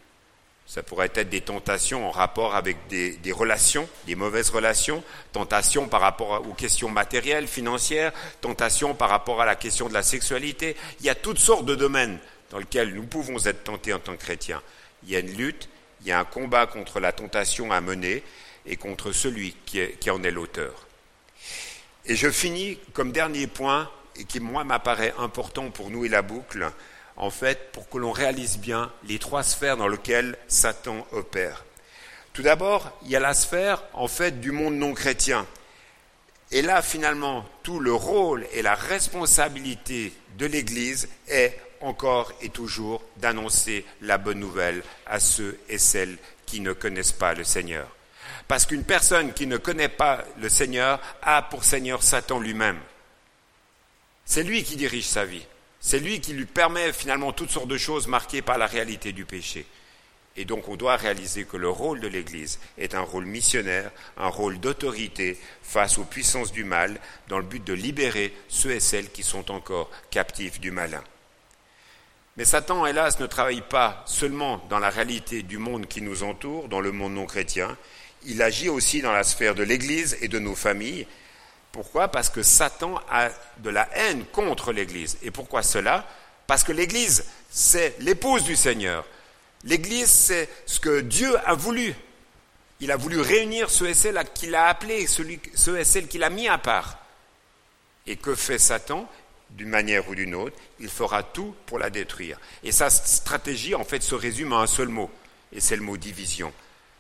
Ça 0.69 0.83
pourrait 0.83 1.11
être 1.15 1.29
des 1.29 1.41
tentations 1.41 2.07
en 2.07 2.11
rapport 2.11 2.53
avec 2.53 2.77
des, 2.89 3.17
relations, 3.31 3.89
des 4.05 4.13
mauvaises 4.13 4.51
relations, 4.51 5.03
tentations 5.31 5.87
par 5.87 5.99
rapport 5.99 6.47
aux 6.47 6.53
questions 6.53 6.89
matérielles, 6.89 7.47
financières, 7.47 8.13
tentations 8.39 8.93
par 8.93 9.09
rapport 9.09 9.41
à 9.41 9.47
la 9.47 9.55
question 9.55 9.89
de 9.89 9.95
la 9.95 10.03
sexualité. 10.03 10.75
Il 10.99 11.07
y 11.07 11.09
a 11.09 11.15
toutes 11.15 11.39
sortes 11.39 11.65
de 11.65 11.73
domaines 11.73 12.19
dans 12.51 12.59
lesquels 12.59 12.93
nous 12.93 13.07
pouvons 13.07 13.43
être 13.47 13.63
tentés 13.63 13.93
en 13.93 13.99
tant 13.99 14.15
que 14.15 14.21
chrétiens. 14.21 14.61
Il 15.03 15.09
y 15.09 15.15
a 15.15 15.19
une 15.19 15.35
lutte, 15.35 15.69
il 16.01 16.07
y 16.07 16.11
a 16.11 16.19
un 16.19 16.25
combat 16.25 16.67
contre 16.67 16.99
la 16.99 17.13
tentation 17.13 17.71
à 17.71 17.81
mener 17.81 18.23
et 18.65 18.75
contre 18.75 19.11
celui 19.11 19.55
qui, 19.65 20.09
en 20.09 20.23
est 20.23 20.31
l'auteur. 20.31 20.87
Et 22.05 22.15
je 22.15 22.29
finis 22.29 22.79
comme 22.93 23.11
dernier 23.11 23.47
point, 23.47 23.89
et 24.15 24.25
qui 24.25 24.39
moi 24.39 24.63
m'apparaît 24.63 25.13
important 25.17 25.69
pour 25.71 25.89
nous 25.89 26.05
et 26.05 26.09
la 26.09 26.21
boucle, 26.21 26.71
en 27.15 27.29
fait, 27.29 27.71
pour 27.71 27.89
que 27.89 27.97
l'on 27.97 28.11
réalise 28.11 28.57
bien 28.57 28.91
les 29.07 29.19
trois 29.19 29.43
sphères 29.43 29.77
dans 29.77 29.87
lesquelles 29.87 30.37
Satan 30.47 31.05
opère. 31.11 31.65
Tout 32.33 32.41
d'abord, 32.41 32.97
il 33.03 33.09
y 33.09 33.15
a 33.15 33.19
la 33.19 33.33
sphère, 33.33 33.83
en 33.93 34.07
fait, 34.07 34.39
du 34.39 34.51
monde 34.51 34.75
non 34.75 34.93
chrétien. 34.93 35.45
Et 36.51 36.61
là, 36.61 36.81
finalement, 36.81 37.45
tout 37.63 37.79
le 37.79 37.93
rôle 37.93 38.45
et 38.53 38.61
la 38.61 38.75
responsabilité 38.75 40.13
de 40.37 40.45
l'Église 40.45 41.09
est 41.27 41.59
encore 41.81 42.33
et 42.41 42.49
toujours 42.49 43.01
d'annoncer 43.17 43.85
la 44.01 44.17
bonne 44.17 44.39
nouvelle 44.39 44.83
à 45.05 45.19
ceux 45.19 45.59
et 45.69 45.77
celles 45.77 46.17
qui 46.45 46.59
ne 46.59 46.73
connaissent 46.73 47.11
pas 47.11 47.33
le 47.33 47.43
Seigneur. 47.43 47.87
Parce 48.49 48.65
qu'une 48.65 48.83
personne 48.83 49.31
qui 49.31 49.45
ne 49.45 49.57
connaît 49.57 49.89
pas 49.89 50.25
le 50.39 50.49
Seigneur 50.49 50.99
a 51.21 51.43
pour 51.43 51.63
Seigneur 51.63 52.01
Satan 52.01 52.39
lui-même. 52.39 52.79
C'est 54.25 54.41
lui 54.41 54.63
qui 54.63 54.75
dirige 54.75 55.05
sa 55.05 55.23
vie. 55.23 55.45
C'est 55.79 55.99
lui 55.99 56.19
qui 56.19 56.33
lui 56.33 56.47
permet 56.47 56.91
finalement 56.91 57.31
toutes 57.31 57.51
sortes 57.51 57.67
de 57.67 57.77
choses 57.77 58.07
marquées 58.07 58.41
par 58.41 58.57
la 58.57 58.65
réalité 58.65 59.11
du 59.11 59.23
péché. 59.23 59.67
Et 60.35 60.45
donc 60.45 60.67
on 60.67 60.77
doit 60.77 60.95
réaliser 60.95 61.45
que 61.45 61.57
le 61.57 61.69
rôle 61.69 61.99
de 61.99 62.07
l'Église 62.07 62.59
est 62.79 62.95
un 62.95 63.01
rôle 63.01 63.25
missionnaire, 63.25 63.91
un 64.17 64.29
rôle 64.29 64.59
d'autorité 64.59 65.37
face 65.61 65.99
aux 65.99 66.05
puissances 66.05 66.51
du 66.51 66.63
mal, 66.63 66.99
dans 67.27 67.37
le 67.37 67.45
but 67.45 67.63
de 67.63 67.73
libérer 67.73 68.33
ceux 68.47 68.71
et 68.71 68.79
celles 68.79 69.11
qui 69.11 69.21
sont 69.21 69.51
encore 69.51 69.91
captifs 70.09 70.59
du 70.59 70.71
malin. 70.71 71.03
Mais 72.35 72.45
Satan, 72.45 72.87
hélas, 72.87 73.19
ne 73.19 73.27
travaille 73.27 73.61
pas 73.61 74.01
seulement 74.07 74.65
dans 74.69 74.79
la 74.79 74.89
réalité 74.89 75.43
du 75.43 75.59
monde 75.59 75.85
qui 75.85 76.01
nous 76.01 76.23
entoure, 76.23 76.67
dans 76.67 76.81
le 76.81 76.91
monde 76.91 77.13
non 77.13 77.27
chrétien, 77.27 77.77
il 78.25 78.41
agit 78.41 78.69
aussi 78.69 79.01
dans 79.01 79.11
la 79.11 79.23
sphère 79.23 79.55
de 79.55 79.63
l'Église 79.63 80.17
et 80.21 80.27
de 80.27 80.39
nos 80.39 80.55
familles. 80.55 81.07
Pourquoi? 81.71 82.07
Parce 82.07 82.29
que 82.29 82.43
Satan 82.43 82.99
a 83.09 83.29
de 83.57 83.69
la 83.69 83.87
haine 83.93 84.25
contre 84.31 84.73
l'Église. 84.73 85.17
Et 85.21 85.31
pourquoi 85.31 85.63
cela? 85.63 86.07
Parce 86.47 86.63
que 86.63 86.71
l'Église, 86.71 87.25
c'est 87.49 87.95
l'épouse 87.99 88.43
du 88.43 88.55
Seigneur. 88.55 89.05
L'Église, 89.63 90.09
c'est 90.09 90.49
ce 90.65 90.79
que 90.79 91.01
Dieu 91.01 91.37
a 91.47 91.53
voulu. 91.53 91.93
Il 92.79 92.91
a 92.91 92.97
voulu 92.97 93.19
réunir 93.19 93.69
ceux 93.69 93.89
et 93.89 93.93
celles 93.93 94.23
qu'il 94.33 94.55
a 94.55 94.67
appelés, 94.67 95.05
ceux 95.07 95.77
et 95.77 95.83
celles 95.83 96.07
qu'il 96.07 96.23
a 96.23 96.29
mis 96.29 96.47
à 96.47 96.57
part. 96.57 96.97
Et 98.07 98.15
que 98.15 98.35
fait 98.35 98.59
Satan? 98.59 99.09
D'une 99.51 99.69
manière 99.69 100.07
ou 100.07 100.13
d'une 100.13 100.35
autre, 100.35 100.55
il 100.79 100.89
fera 100.89 101.23
tout 101.23 101.55
pour 101.65 101.79
la 101.79 101.89
détruire. 101.89 102.39
Et 102.63 102.71
sa 102.71 102.91
stratégie, 102.91 103.73
en 103.73 103.83
fait, 103.83 104.03
se 104.03 104.13
résume 104.13 104.53
à 104.53 104.57
un 104.57 104.67
seul 104.67 104.89
mot, 104.89 105.09
et 105.51 105.59
c'est 105.59 105.75
le 105.75 105.81
mot 105.81 105.97
division. 105.97 106.53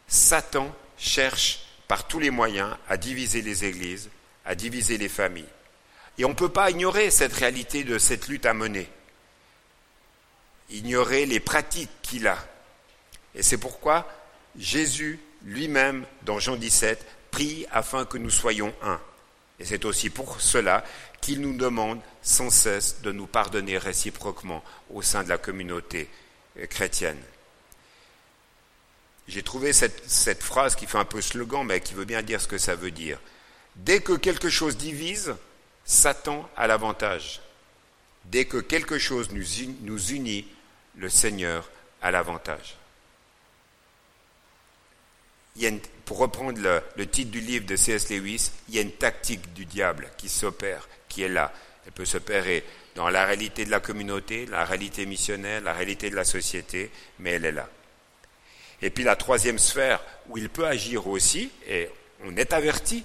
Satan 0.07 0.75
cherche 0.99 1.61
par 1.87 2.07
tous 2.07 2.19
les 2.19 2.29
moyens 2.29 2.75
à 2.87 2.97
diviser 2.97 3.41
les 3.41 3.65
églises, 3.65 4.09
à 4.45 4.55
diviser 4.55 4.97
les 4.97 5.09
familles. 5.09 5.45
Et 6.17 6.25
on 6.25 6.29
ne 6.29 6.33
peut 6.33 6.49
pas 6.49 6.69
ignorer 6.69 7.09
cette 7.09 7.33
réalité 7.33 7.83
de 7.83 7.97
cette 7.97 8.27
lutte 8.27 8.45
à 8.45 8.53
mener 8.53 8.89
ignorer 10.71 11.25
les 11.25 11.39
pratiques 11.39 11.89
qu'il 12.01 12.27
a. 12.27 12.37
Et 13.35 13.43
c'est 13.43 13.57
pourquoi 13.57 14.07
Jésus 14.57 15.19
lui-même, 15.43 16.05
dans 16.23 16.39
Jean 16.39 16.55
17, 16.55 17.05
prie 17.31 17.65
afin 17.71 18.05
que 18.05 18.17
nous 18.17 18.29
soyons 18.29 18.73
un. 18.81 18.99
Et 19.59 19.65
c'est 19.65 19.85
aussi 19.85 20.09
pour 20.09 20.41
cela 20.41 20.83
qu'il 21.21 21.41
nous 21.41 21.55
demande 21.55 21.99
sans 22.21 22.49
cesse 22.49 23.01
de 23.01 23.11
nous 23.11 23.27
pardonner 23.27 23.77
réciproquement 23.77 24.63
au 24.93 25.01
sein 25.01 25.23
de 25.23 25.29
la 25.29 25.37
communauté 25.37 26.09
euh, 26.57 26.65
chrétienne. 26.65 27.21
J'ai 29.29 29.43
trouvé 29.43 29.73
cette, 29.73 30.41
phrase 30.41 30.75
qui 30.75 30.87
fait 30.87 30.97
un 30.97 31.05
peu 31.05 31.21
slogan, 31.21 31.63
mais 31.63 31.81
qui 31.81 31.93
veut 31.93 32.05
bien 32.05 32.23
dire 32.23 32.41
ce 32.41 32.47
que 32.47 32.57
ça 32.57 32.73
veut 32.73 32.89
dire. 32.89 33.19
Dès 33.75 34.01
que 34.01 34.13
quelque 34.13 34.49
chose 34.49 34.75
divise, 34.75 35.35
Satan 35.85 36.49
a 36.57 36.65
l'avantage. 36.65 37.39
Dès 38.25 38.45
que 38.45 38.57
quelque 38.57 38.97
chose 38.97 39.29
nous, 39.31 39.43
nous 39.81 40.03
unit, 40.11 40.47
le 40.97 41.09
Seigneur 41.09 41.69
a 42.01 42.09
l'avantage. 42.09 42.75
pour 46.05 46.17
reprendre 46.17 46.59
le, 46.95 47.05
titre 47.05 47.29
du 47.29 47.39
livre 47.39 47.67
de 47.67 47.75
C.S. 47.75 48.09
Lewis, 48.09 48.51
il 48.67 48.75
y 48.75 48.79
a 48.79 48.81
une 48.81 48.91
tactique 48.91 49.53
du 49.53 49.65
diable 49.65 50.09
qui 50.17 50.27
s'opère, 50.27 50.89
qui 51.07 51.21
est 51.21 51.29
là. 51.29 51.53
Elle 51.85 51.91
peut 51.91 52.05
s'opérer 52.05 52.63
dans 52.95 53.09
la 53.09 53.25
réalité 53.25 53.63
de 53.63 53.69
la 53.69 53.79
communauté, 53.79 54.47
la 54.47 54.65
réalité 54.65 55.05
missionnaire, 55.05 55.61
la 55.61 55.73
réalité 55.73 56.09
de 56.09 56.15
la 56.15 56.23
société, 56.23 56.89
mais 57.19 57.31
elle 57.33 57.45
est 57.45 57.51
là. 57.51 57.69
Et 58.81 58.89
puis 58.89 59.03
la 59.03 59.15
troisième 59.15 59.59
sphère 59.59 60.01
où 60.29 60.37
il 60.37 60.49
peut 60.49 60.67
agir 60.67 61.07
aussi, 61.07 61.51
et 61.67 61.89
on 62.25 62.35
est 62.37 62.53
averti, 62.53 63.03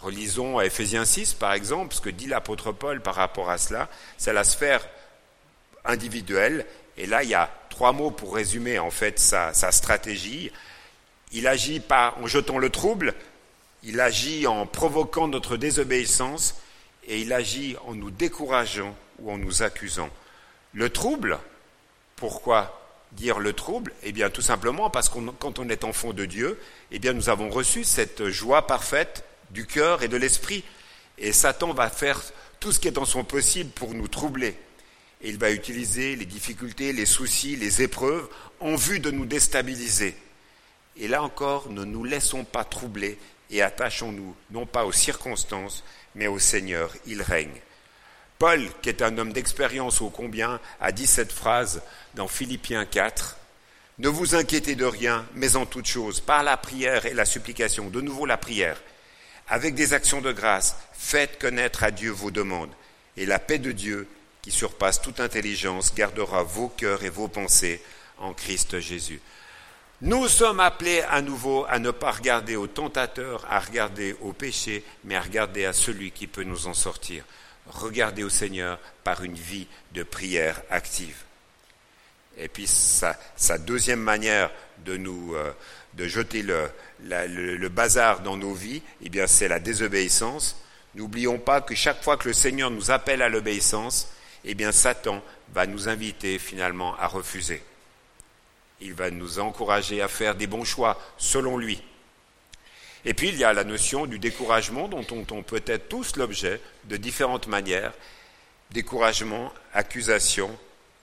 relisons 0.00 0.58
à 0.58 0.64
Ephésiens 0.64 1.04
6 1.04 1.34
par 1.34 1.52
exemple, 1.52 1.94
ce 1.94 2.00
que 2.00 2.10
dit 2.10 2.26
l'apôtre 2.26 2.72
Paul 2.72 3.00
par 3.00 3.14
rapport 3.14 3.50
à 3.50 3.58
cela, 3.58 3.88
c'est 4.18 4.32
la 4.32 4.44
sphère 4.44 4.86
individuelle 5.84 6.66
et 6.96 7.06
là, 7.06 7.22
il 7.22 7.30
y 7.30 7.34
a 7.34 7.50
trois 7.70 7.92
mots 7.92 8.10
pour 8.10 8.34
résumer 8.34 8.78
en 8.78 8.90
fait 8.90 9.18
sa, 9.18 9.52
stratégie. 9.52 10.52
Il 11.32 11.46
agit 11.46 11.80
pas 11.80 12.14
en 12.20 12.26
jetant 12.26 12.58
le 12.58 12.70
trouble, 12.70 13.14
il 13.82 14.00
agit 14.00 14.46
en 14.46 14.66
provoquant 14.66 15.28
notre 15.28 15.56
désobéissance 15.56 16.56
et 17.06 17.20
il 17.20 17.32
agit 17.32 17.76
en 17.86 17.94
nous 17.94 18.10
décourageant 18.10 18.94
ou 19.18 19.32
en 19.32 19.38
nous 19.38 19.62
accusant. 19.62 20.10
Le 20.74 20.90
trouble, 20.90 21.38
pourquoi 22.16 22.81
dire 23.12 23.38
le 23.38 23.52
trouble 23.52 23.92
Eh 24.02 24.12
bien, 24.12 24.30
tout 24.30 24.42
simplement 24.42 24.90
parce 24.90 25.08
que 25.08 25.18
quand 25.38 25.58
on 25.58 25.68
est 25.68 25.84
enfant 25.84 26.12
de 26.12 26.24
Dieu, 26.24 26.58
eh 26.90 26.98
bien, 26.98 27.12
nous 27.12 27.28
avons 27.28 27.50
reçu 27.50 27.84
cette 27.84 28.28
joie 28.28 28.66
parfaite 28.66 29.24
du 29.50 29.66
cœur 29.66 30.02
et 30.02 30.08
de 30.08 30.16
l'esprit. 30.16 30.64
Et 31.18 31.32
Satan 31.32 31.72
va 31.72 31.90
faire 31.90 32.20
tout 32.60 32.72
ce 32.72 32.80
qui 32.80 32.88
est 32.88 32.98
en 32.98 33.04
son 33.04 33.24
possible 33.24 33.70
pour 33.70 33.94
nous 33.94 34.08
troubler 34.08 34.56
et 35.22 35.28
il 35.28 35.38
va 35.38 35.52
utiliser 35.52 36.16
les 36.16 36.24
difficultés, 36.26 36.92
les 36.92 37.06
soucis, 37.06 37.56
les 37.56 37.82
épreuves 37.82 38.28
en 38.60 38.74
vue 38.74 38.98
de 38.98 39.10
nous 39.10 39.24
déstabiliser. 39.24 40.16
Et 40.96 41.08
là 41.08 41.22
encore, 41.22 41.70
ne 41.70 41.84
nous 41.84 42.04
laissons 42.04 42.44
pas 42.44 42.64
troubler 42.64 43.18
et 43.50 43.62
attachons-nous 43.62 44.34
non 44.50 44.66
pas 44.66 44.84
aux 44.84 44.92
circonstances, 44.92 45.84
mais 46.14 46.26
au 46.26 46.38
Seigneur, 46.38 46.92
il 47.06 47.22
règne. 47.22 47.60
Paul, 48.42 48.68
qui 48.82 48.88
est 48.88 49.02
un 49.02 49.18
homme 49.18 49.32
d'expérience 49.32 50.00
ô 50.00 50.10
combien, 50.10 50.58
a 50.80 50.90
dit 50.90 51.06
cette 51.06 51.30
phrase 51.30 51.80
dans 52.14 52.26
Philippiens 52.26 52.84
4. 52.84 53.36
Ne 54.00 54.08
vous 54.08 54.34
inquiétez 54.34 54.74
de 54.74 54.84
rien, 54.84 55.24
mais 55.36 55.54
en 55.54 55.64
toute 55.64 55.86
chose, 55.86 56.18
par 56.18 56.42
la 56.42 56.56
prière 56.56 57.06
et 57.06 57.14
la 57.14 57.24
supplication, 57.24 57.88
de 57.88 58.00
nouveau 58.00 58.26
la 58.26 58.36
prière, 58.36 58.82
avec 59.46 59.76
des 59.76 59.92
actions 59.92 60.20
de 60.20 60.32
grâce, 60.32 60.76
faites 60.92 61.38
connaître 61.38 61.84
à 61.84 61.92
Dieu 61.92 62.10
vos 62.10 62.32
demandes, 62.32 62.72
et 63.16 63.26
la 63.26 63.38
paix 63.38 63.60
de 63.60 63.70
Dieu, 63.70 64.08
qui 64.42 64.50
surpasse 64.50 65.00
toute 65.00 65.20
intelligence, 65.20 65.94
gardera 65.94 66.42
vos 66.42 66.66
cœurs 66.66 67.04
et 67.04 67.10
vos 67.10 67.28
pensées 67.28 67.80
en 68.18 68.32
Christ 68.32 68.80
Jésus. 68.80 69.20
Nous 70.00 70.26
sommes 70.26 70.58
appelés 70.58 71.02
à 71.02 71.22
nouveau 71.22 71.64
à 71.68 71.78
ne 71.78 71.92
pas 71.92 72.10
regarder 72.10 72.56
au 72.56 72.66
tentateur, 72.66 73.46
à 73.48 73.60
regarder 73.60 74.16
au 74.20 74.32
péché, 74.32 74.82
mais 75.04 75.14
à 75.14 75.20
regarder 75.20 75.64
à 75.64 75.72
celui 75.72 76.10
qui 76.10 76.26
peut 76.26 76.42
nous 76.42 76.66
en 76.66 76.74
sortir. 76.74 77.22
Regarder 77.66 78.24
au 78.24 78.28
Seigneur 78.28 78.78
par 79.04 79.22
une 79.22 79.34
vie 79.34 79.66
de 79.92 80.02
prière 80.02 80.60
active. 80.70 81.16
Et 82.38 82.48
puis 82.48 82.66
sa, 82.66 83.16
deuxième 83.58 84.00
manière 84.00 84.50
de 84.84 84.96
nous 84.96 85.34
euh, 85.34 85.52
de 85.94 86.08
jeter 86.08 86.42
le, 86.42 87.68
bazar 87.68 88.20
dans 88.20 88.36
nos 88.36 88.54
vies, 88.54 88.82
eh 89.02 89.08
bien 89.08 89.26
c'est 89.26 89.48
la 89.48 89.60
désobéissance. 89.60 90.56
N'oublions 90.94 91.38
pas 91.38 91.60
que 91.60 91.74
chaque 91.74 92.02
fois 92.02 92.16
que 92.16 92.28
le 92.28 92.34
Seigneur 92.34 92.70
nous 92.70 92.90
appelle 92.90 93.22
à 93.22 93.28
l'obéissance, 93.28 94.08
eh 94.44 94.54
bien 94.54 94.72
Satan 94.72 95.22
va 95.54 95.66
nous 95.66 95.88
inviter 95.88 96.38
finalement 96.38 96.96
à 96.98 97.06
refuser. 97.06 97.62
Il 98.80 98.94
va 98.94 99.10
nous 99.10 99.38
encourager 99.38 100.02
à 100.02 100.08
faire 100.08 100.34
des 100.34 100.46
bons 100.46 100.64
choix 100.64 101.00
selon 101.16 101.56
lui. 101.56 101.82
Et 103.04 103.14
puis 103.14 103.28
il 103.28 103.36
y 103.36 103.44
a 103.44 103.52
la 103.52 103.64
notion 103.64 104.06
du 104.06 104.18
découragement 104.18 104.88
dont 104.88 105.04
on, 105.10 105.42
peut 105.42 105.62
être 105.66 105.88
tous 105.88 106.16
l'objet 106.16 106.60
de 106.84 106.96
différentes 106.96 107.48
manières. 107.48 107.92
Découragement, 108.70 109.52
accusation. 109.74 110.56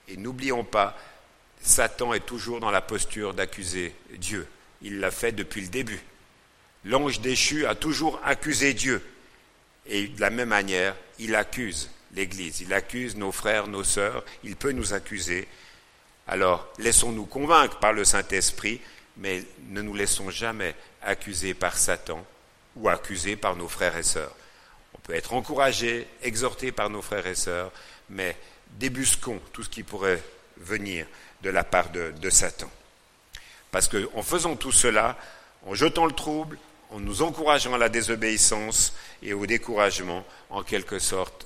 Et 0.07 0.17
n'oublions 0.17 0.63
pas, 0.63 0.97
Satan 1.61 2.13
est 2.13 2.25
toujours 2.25 2.59
dans 2.59 2.71
la 2.71 2.81
posture 2.81 3.33
d'accuser 3.33 3.93
Dieu. 4.17 4.47
Il 4.81 4.99
l'a 4.99 5.11
fait 5.11 5.33
depuis 5.33 5.61
le 5.61 5.67
début. 5.67 6.01
L'ange 6.85 7.19
déchu 7.19 7.65
a 7.65 7.75
toujours 7.75 8.19
accusé 8.23 8.73
Dieu. 8.73 9.03
Et 9.85 10.07
de 10.07 10.21
la 10.21 10.29
même 10.29 10.49
manière, 10.49 10.95
il 11.19 11.35
accuse 11.35 11.89
l'Église. 12.15 12.61
Il 12.61 12.73
accuse 12.73 13.17
nos 13.17 13.31
frères, 13.31 13.67
nos 13.67 13.83
sœurs, 13.83 14.23
il 14.43 14.55
peut 14.55 14.71
nous 14.71 14.93
accuser. 14.93 15.47
Alors, 16.27 16.67
laissons-nous 16.77 17.25
convaincre 17.25 17.79
par 17.79 17.91
le 17.91 18.05
Saint-Esprit, 18.05 18.79
mais 19.19 19.43
ne 19.67 19.81
nous 19.81 19.93
laissons 19.93 20.29
jamais 20.29 20.75
accuser 21.01 21.53
par 21.53 21.77
Satan 21.77 22.25
ou 22.75 22.89
accuser 22.89 23.35
par 23.35 23.55
nos 23.55 23.67
frères 23.67 23.97
et 23.97 24.03
sœurs. 24.03 24.35
On 24.93 24.99
peut 24.99 25.13
être 25.13 25.33
encouragé, 25.33 26.07
exhorté 26.21 26.71
par 26.71 26.89
nos 26.89 27.01
frères 27.01 27.27
et 27.27 27.35
sœurs, 27.35 27.71
mais 28.09 28.35
débusquons 28.71 29.39
tout 29.51 29.63
ce 29.63 29.69
qui 29.69 29.83
pourrait 29.83 30.23
venir 30.57 31.05
de 31.41 31.49
la 31.49 31.63
part 31.63 31.89
de, 31.89 32.11
de 32.19 32.29
Satan. 32.29 32.69
Parce 33.71 33.87
qu'en 33.87 34.23
faisant 34.23 34.55
tout 34.55 34.71
cela, 34.71 35.17
en 35.65 35.75
jetant 35.75 36.05
le 36.05 36.13
trouble, 36.13 36.57
en 36.89 36.99
nous 36.99 37.21
encourageant 37.21 37.73
à 37.73 37.77
la 37.77 37.89
désobéissance 37.89 38.95
et 39.21 39.33
au 39.33 39.45
découragement, 39.45 40.25
en 40.49 40.63
quelque 40.63 40.97
sorte, 40.97 41.45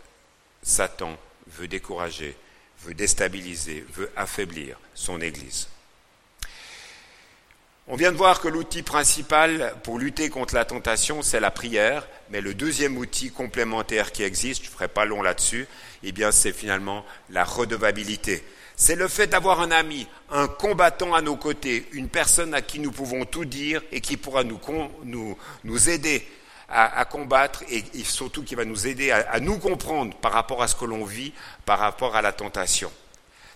Satan 0.62 1.18
veut 1.48 1.68
décourager, 1.68 2.38
veut 2.82 2.94
déstabiliser, 2.94 3.86
veut 3.94 4.12
affaiblir 4.16 4.80
son 4.94 5.20
Église. 5.20 5.68
On 7.90 7.98
vient 7.98 8.14
de 8.14 8.18
voir 8.18 8.40
que 8.40 8.48
l'outil 8.48 8.82
principal 8.82 9.76
pour 9.84 10.00
lutter 10.00 10.30
contre 10.30 10.56
la 10.56 10.64
tentation, 10.64 11.22
c'est 11.22 11.42
la 11.42 11.52
prière, 11.52 12.08
mais 12.30 12.40
le 12.40 12.54
deuxième 12.54 12.98
outil 12.98 13.30
complémentaire 13.30 14.14
qui 14.14 14.24
existe, 14.24 14.64
je 14.64 14.70
ne 14.70 14.74
ferai 14.74 14.88
pas 14.88 15.04
long 15.04 15.22
là-dessus, 15.22 15.68
eh 16.02 16.14
bien, 16.14 16.32
c'est 16.32 16.54
finalement 16.54 17.06
la 17.30 17.44
redevabilité. 17.44 18.42
C'est 18.78 18.96
le 18.96 19.10
fait 19.10 19.28
d'avoir 19.28 19.60
un 19.60 19.72
ami, 19.72 20.08
un 20.32 20.48
combattant 20.48 21.14
à 21.14 21.22
nos 21.22 21.36
côtés, 21.36 21.86
une 21.92 22.08
personne 22.08 22.54
à 22.54 22.62
qui 22.62 22.80
nous 22.80 22.92
pouvons 22.92 23.26
tout 23.26 23.44
dire 23.44 23.82
et 23.92 24.00
qui 24.00 24.16
pourra 24.16 24.46
nous, 24.46 25.90
aider 25.90 26.26
à, 26.70 27.04
combattre 27.04 27.66
et, 27.70 27.84
surtout 28.06 28.44
qui 28.44 28.56
va 28.56 28.64
nous 28.64 28.88
aider 28.88 29.12
à 29.12 29.42
nous 29.42 29.60
comprendre 29.60 30.16
par 30.16 30.32
rapport 30.32 30.64
à 30.64 30.70
ce 30.70 30.76
que 30.76 30.86
l'on 30.86 31.04
vit, 31.04 31.34
par 31.66 31.80
rapport 31.80 32.16
à 32.16 32.22
la 32.22 32.32
tentation. 32.32 32.90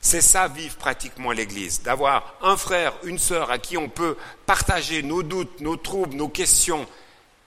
C'est 0.01 0.21
ça 0.21 0.47
vivre 0.47 0.75
pratiquement 0.75 1.31
l'Église, 1.31 1.81
d'avoir 1.81 2.35
un 2.41 2.55
frère, 2.55 2.93
une 3.03 3.19
sœur 3.19 3.51
à 3.51 3.57
qui 3.57 3.77
on 3.77 3.89
peut 3.89 4.15
partager 4.45 5.03
nos 5.03 5.23
doutes, 5.23 5.59
nos 5.59 5.75
troubles, 5.75 6.15
nos 6.15 6.29
questions, 6.29 6.87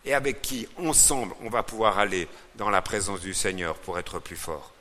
et 0.04 0.14
avec 0.14 0.42
qui, 0.42 0.66
ensemble, 0.78 1.34
on 1.42 1.50
va 1.50 1.62
pouvoir 1.62 1.98
aller 1.98 2.28
dans 2.56 2.70
la 2.70 2.82
présence 2.82 3.20
du 3.20 3.34
Seigneur 3.34 3.76
pour 3.76 3.98
être 3.98 4.18
plus 4.18 4.36
fort. 4.36 4.72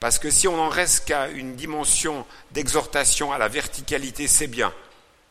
Parce 0.00 0.18
que 0.18 0.30
si 0.30 0.48
on 0.48 0.58
en 0.58 0.68
reste 0.68 1.06
qu'à 1.06 1.28
une 1.28 1.54
dimension 1.56 2.24
d'exhortation 2.52 3.32
à 3.32 3.38
la 3.38 3.48
verticalité, 3.48 4.26
c'est 4.26 4.46
bien. 4.46 4.72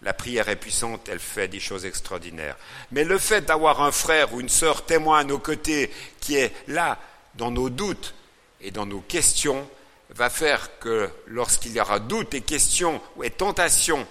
La 0.01 0.13
prière 0.13 0.47
est 0.47 0.55
puissante, 0.55 1.09
elle 1.09 1.19
fait 1.19 1.47
des 1.47 1.59
choses 1.59 1.85
extraordinaires. 1.85 2.55
Mais 2.91 3.03
le 3.03 3.17
fait 3.17 3.41
d'avoir 3.41 3.81
un 3.81 3.91
frère 3.91 4.33
ou 4.33 4.39
une 4.39 4.47
sœur 4.47 4.85
témoin 4.85 5.19
à 5.19 5.23
nos 5.23 5.39
côtés 5.39 5.91
qui 6.21 6.35
est 6.35 6.53
là 6.67 6.97
dans 7.35 7.51
nos 7.51 7.69
doutes 7.69 8.13
et 8.61 8.71
dans 8.71 8.85
nos 8.85 9.01
questions 9.01 9.67
va 10.09 10.29
faire 10.29 10.79
que 10.79 11.09
lorsqu'il 11.27 11.73
y 11.73 11.79
aura 11.79 11.99
doute 11.99 12.33
et 12.33 12.41
questions 12.41 13.01
et 13.23 13.29
tentations 13.29 14.07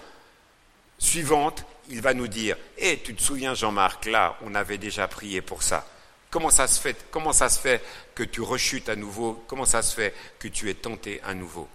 suivantes, 0.97 1.65
il 1.89 2.01
va 2.01 2.13
nous 2.13 2.27
dire 2.27 2.57
Eh, 2.77 2.99
tu 3.03 3.15
te 3.15 3.21
souviens, 3.21 3.53
Jean-Marc, 3.53 4.05
là, 4.05 4.37
on 4.41 4.55
avait 4.55 4.77
déjà 4.77 5.07
prié 5.07 5.41
pour 5.41 5.63
ça. 5.63 5.85
Comment 6.29 6.51
ça 6.51 6.67
se 6.67 6.79
fait 6.79 7.05
Comment 7.11 7.33
ça 7.33 7.49
se 7.49 7.59
fait 7.59 7.83
que 8.15 8.23
tu 8.23 8.41
rechutes 8.41 8.89
à 8.89 8.95
nouveau? 8.95 9.43
Comment 9.47 9.65
ça 9.65 9.81
se 9.81 9.95
fait 9.95 10.13
que 10.37 10.47
tu 10.47 10.69
es 10.69 10.75
tenté 10.75 11.21
à 11.23 11.33
nouveau 11.33 11.67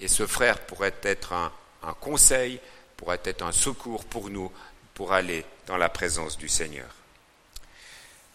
Et 0.00 0.08
ce 0.08 0.26
frère 0.26 0.60
pourrait 0.60 0.94
être 1.02 1.32
un, 1.32 1.52
un 1.82 1.94
conseil, 1.94 2.60
pourrait 2.96 3.20
être 3.24 3.42
un 3.42 3.52
secours 3.52 4.04
pour 4.04 4.30
nous 4.30 4.50
pour 4.94 5.12
aller 5.12 5.44
dans 5.66 5.76
la 5.76 5.88
présence 5.88 6.38
du 6.38 6.48
Seigneur. 6.48 6.88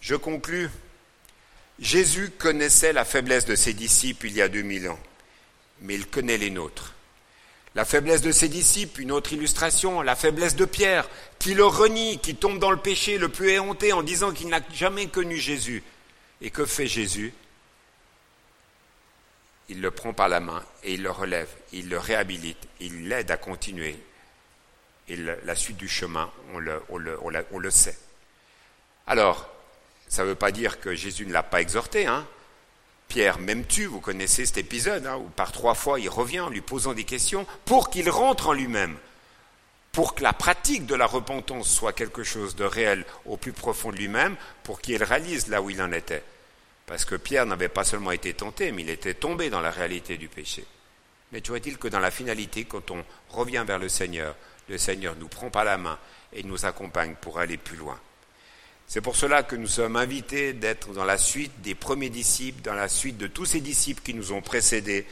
Je 0.01 0.15
conclus. 0.15 0.69
Jésus 1.79 2.31
connaissait 2.37 2.93
la 2.93 3.05
faiblesse 3.05 3.45
de 3.45 3.55
ses 3.55 3.73
disciples 3.73 4.27
il 4.27 4.33
y 4.33 4.41
a 4.41 4.49
2000 4.49 4.89
ans, 4.89 4.99
mais 5.81 5.95
il 5.95 6.07
connaît 6.07 6.37
les 6.37 6.49
nôtres. 6.49 6.93
La 7.75 7.85
faiblesse 7.85 8.21
de 8.21 8.31
ses 8.31 8.49
disciples, 8.49 9.01
une 9.01 9.11
autre 9.11 9.31
illustration, 9.31 10.01
la 10.01 10.15
faiblesse 10.15 10.55
de 10.55 10.65
Pierre, 10.65 11.07
qui 11.37 11.53
le 11.53 11.65
renie, 11.65 12.19
qui 12.19 12.35
tombe 12.35 12.59
dans 12.59 12.71
le 12.71 12.77
péché 12.77 13.17
le 13.17 13.29
plus 13.29 13.51
éhonté 13.51 13.93
en 13.93 14.03
disant 14.03 14.31
qu'il 14.31 14.49
n'a 14.49 14.59
jamais 14.73 15.07
connu 15.07 15.37
Jésus. 15.37 15.83
Et 16.41 16.49
que 16.49 16.65
fait 16.65 16.87
Jésus? 16.87 17.33
Il 19.69 19.81
le 19.81 19.91
prend 19.91 20.13
par 20.13 20.29
la 20.29 20.39
main 20.39 20.63
et 20.83 20.95
il 20.95 21.03
le 21.03 21.11
relève, 21.11 21.49
il 21.71 21.89
le 21.89 21.99
réhabilite, 21.99 22.67
il 22.79 23.07
l'aide 23.07 23.29
à 23.29 23.37
continuer. 23.37 23.99
Et 25.07 25.15
la 25.15 25.55
suite 25.55 25.77
du 25.77 25.87
chemin, 25.87 26.31
on 26.53 26.59
le, 26.59 26.81
on 26.89 27.59
le, 27.59 27.71
sait. 27.71 27.97
Alors, 29.05 29.49
ça 30.09 30.23
ne 30.23 30.29
veut 30.29 30.35
pas 30.35 30.51
dire 30.51 30.81
que 30.81 30.95
Jésus 30.95 31.25
ne 31.25 31.31
l'a 31.31 31.43
pas 31.43 31.61
exhorté. 31.61 32.07
Hein 32.07 32.27
Pierre 33.07 33.39
m'aimes-tu 33.39 33.85
Vous 33.85 34.01
connaissez 34.01 34.45
cet 34.45 34.57
épisode 34.57 35.05
hein, 35.05 35.17
où 35.17 35.29
par 35.29 35.51
trois 35.51 35.75
fois 35.75 35.99
il 35.99 36.09
revient 36.09 36.41
en 36.41 36.49
lui 36.49 36.61
posant 36.61 36.93
des 36.93 37.05
questions 37.05 37.45
pour 37.65 37.89
qu'il 37.89 38.09
rentre 38.09 38.49
en 38.49 38.53
lui-même, 38.53 38.97
pour 39.91 40.15
que 40.15 40.23
la 40.23 40.33
pratique 40.33 40.85
de 40.85 40.95
la 40.95 41.05
repentance 41.05 41.69
soit 41.69 41.93
quelque 41.93 42.23
chose 42.23 42.55
de 42.55 42.65
réel 42.65 43.05
au 43.25 43.37
plus 43.37 43.53
profond 43.53 43.91
de 43.91 43.97
lui-même, 43.97 44.35
pour 44.63 44.81
qu'il 44.81 45.03
réalise 45.03 45.47
là 45.47 45.61
où 45.61 45.69
il 45.69 45.81
en 45.81 45.91
était. 45.91 46.23
Parce 46.87 47.05
que 47.05 47.15
Pierre 47.15 47.45
n'avait 47.45 47.69
pas 47.69 47.83
seulement 47.83 48.11
été 48.11 48.33
tenté, 48.33 48.71
mais 48.71 48.81
il 48.81 48.89
était 48.89 49.13
tombé 49.13 49.51
dans 49.51 49.61
la 49.61 49.71
réalité 49.71 50.17
du 50.17 50.27
péché. 50.27 50.65
Mais 51.31 51.41
tu 51.41 51.51
vois-t-il 51.51 51.77
que 51.77 51.87
dans 51.87 51.99
la 51.99 52.09
finalité, 52.09 52.65
quand 52.65 52.89
on 52.89 53.03
revient 53.29 53.63
vers 53.65 53.77
le 53.77 53.89
Seigneur, 53.89 54.35
le 54.67 54.79
Seigneur 54.79 55.15
nous 55.15 55.27
prend 55.27 55.51
par 55.51 55.63
la 55.63 55.77
main 55.77 55.99
et 56.33 56.41
nous 56.41 56.65
accompagne 56.65 57.15
pour 57.21 57.37
aller 57.39 57.57
plus 57.57 57.77
loin. 57.77 57.99
C'est 58.89 59.01
pour 59.01 59.15
cela 59.15 59.43
que 59.43 59.55
nous 59.55 59.67
sommes 59.67 59.97
invités 59.97 60.51
d'être 60.51 60.93
dans 60.93 61.05
la 61.05 61.19
suite 61.19 61.61
des 61.61 61.75
premiers 61.75 62.09
disciples, 62.09 62.63
dans 62.63 62.73
la 62.73 62.89
suite 62.89 63.19
de 63.19 63.27
tous 63.27 63.45
ces 63.45 63.61
disciples 63.61 64.01
qui 64.01 64.15
nous 64.15 64.31
ont 64.31 64.41
précédés, 64.41 65.05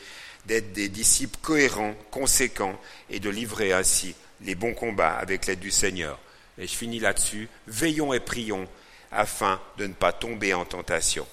d'être 0.47 0.73
des 0.73 0.89
disciples 0.89 1.37
cohérents, 1.43 1.93
conséquents, 2.09 2.75
et 3.11 3.19
de 3.19 3.29
livrer 3.29 3.73
ainsi 3.73 4.15
les 4.41 4.55
bons 4.55 4.73
combats 4.73 5.15
avec 5.17 5.45
l'aide 5.45 5.59
du 5.59 5.69
Seigneur. 5.69 6.17
Et 6.57 6.65
je 6.65 6.75
finis 6.75 6.99
là-dessus. 6.99 7.49
Veillons 7.67 8.13
et 8.13 8.19
prions 8.19 8.67
afin 9.11 9.61
de 9.77 9.85
ne 9.85 9.93
pas 9.93 10.11
tomber 10.11 10.55
en 10.55 10.65
tentation. 10.65 11.27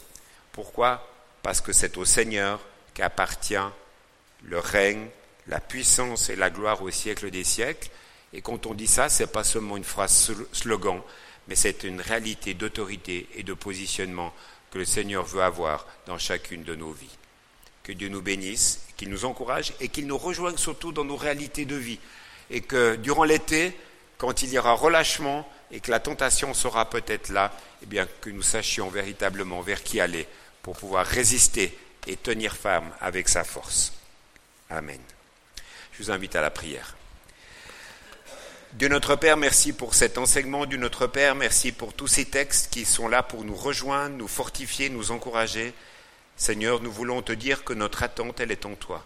Pourquoi? 0.53 1.09
Parce 1.43 1.63
que 1.63 1.73
c'est 1.73 1.97
au 1.97 2.05
Seigneur 2.05 2.61
qu'appartient 2.93 3.57
le 4.43 4.59
règne, 4.59 5.07
la 5.47 5.61
puissance 5.61 6.29
et 6.29 6.37
la 6.37 6.51
gloire 6.51 6.83
au 6.83 6.91
siècle 6.91 7.31
des 7.31 7.43
siècles. 7.43 7.89
Et 8.35 8.43
quand 8.43 8.67
on 8.67 8.75
dit 8.75 8.87
ça, 8.87 9.09
c'est 9.09 9.33
pas 9.33 9.45
seulement 9.45 9.79
une 9.79 9.85
phrase 9.85 10.31
slogan, 10.53 11.01
mais 11.49 11.57
c'est 11.57 11.85
une 11.85 12.01
réalité 12.01 12.55
d'autorité 12.55 13.29
et 13.35 13.43
de 13.43 13.55
positionnement 13.55 14.33
que 14.71 14.79
le 14.79 14.85
Seigneur 14.85 15.25
veut 15.25 15.43
avoir 15.43 15.87
dans 16.07 16.19
chacune 16.19 16.65
de 16.65 16.75
nos 16.75 16.93
vies. 16.93 17.17
Que 17.83 17.93
Dieu 17.93 18.09
nous 18.09 18.23
bénisse, 18.23 18.87
qu'il 18.97 19.11
nous 19.11 19.25
encourage 19.25 19.73
et 19.81 19.89
qu'il 19.89 20.07
nous 20.07 20.19
rejoigne 20.19 20.57
surtout 20.57 20.93
dans 20.93 21.05
nos 21.05 21.17
réalités 21.17 21.65
de 21.65 21.77
vie. 21.77 22.01
Et 22.51 22.61
que 22.61 22.97
durant 22.97 23.25
l'été, 23.25 23.77
quand 24.19 24.43
il 24.43 24.51
y 24.51 24.59
aura 24.59 24.73
relâchement 24.73 25.49
et 25.71 25.81
que 25.81 25.91
la 25.91 26.01
tentation 26.01 26.55
sera 26.55 26.89
peut-être 26.89 27.31
là, 27.31 27.53
eh 27.83 27.87
bien 27.87 28.07
que 28.21 28.31
nous 28.31 28.43
sachions 28.43 28.89
véritablement 28.89 29.61
vers 29.61 29.83
qui 29.83 30.01
aller 30.01 30.27
pour 30.63 30.77
pouvoir 30.77 31.07
résister 31.07 31.77
et 32.07 32.17
tenir 32.17 32.57
ferme 32.57 32.91
avec 33.01 33.29
sa 33.29 33.45
force. 33.45 33.93
Amen. 34.71 35.01
Je 35.93 36.03
vous 36.03 36.11
invite 36.11 36.37
à 36.37 36.43
la 36.43 36.51
prière. 36.51 36.97
Dieu 38.75 38.89
notre 38.89 39.15
Père, 39.15 39.37
merci 39.37 39.73
pour 39.73 39.95
cet 39.95 40.19
enseignement. 40.19 40.67
Dieu 40.67 40.79
notre 40.79 41.07
Père, 41.07 41.37
merci 41.37 41.71
pour 41.71 41.95
tous 41.95 42.09
ces 42.09 42.25
textes 42.25 42.73
qui 42.73 42.85
sont 42.85 43.07
là 43.07 43.23
pour 43.23 43.45
nous 43.45 43.55
rejoindre, 43.55 44.17
nous 44.17 44.27
fortifier, 44.27 44.91
nous 44.91 45.13
encourager. 45.13 45.73
Seigneur, 46.37 46.83
nous 46.83 46.91
voulons 46.91 47.23
te 47.23 47.31
dire 47.31 47.63
que 47.63 47.73
notre 47.73 48.03
attente, 48.03 48.41
elle 48.41 48.51
est 48.51 48.67
en 48.67 48.75
toi. 48.75 49.05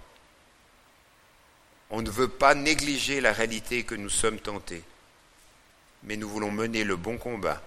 On 1.90 2.00
ne 2.00 2.08
veut 2.08 2.28
pas 2.28 2.54
négliger 2.54 3.20
la 3.20 3.34
réalité 3.34 3.82
que 3.82 3.94
nous 3.94 4.08
sommes 4.08 4.38
tentés, 4.38 4.82
mais 6.02 6.16
nous 6.16 6.30
voulons 6.30 6.50
mener 6.50 6.82
le 6.82 6.96
bon 6.96 7.18
combat 7.18 7.60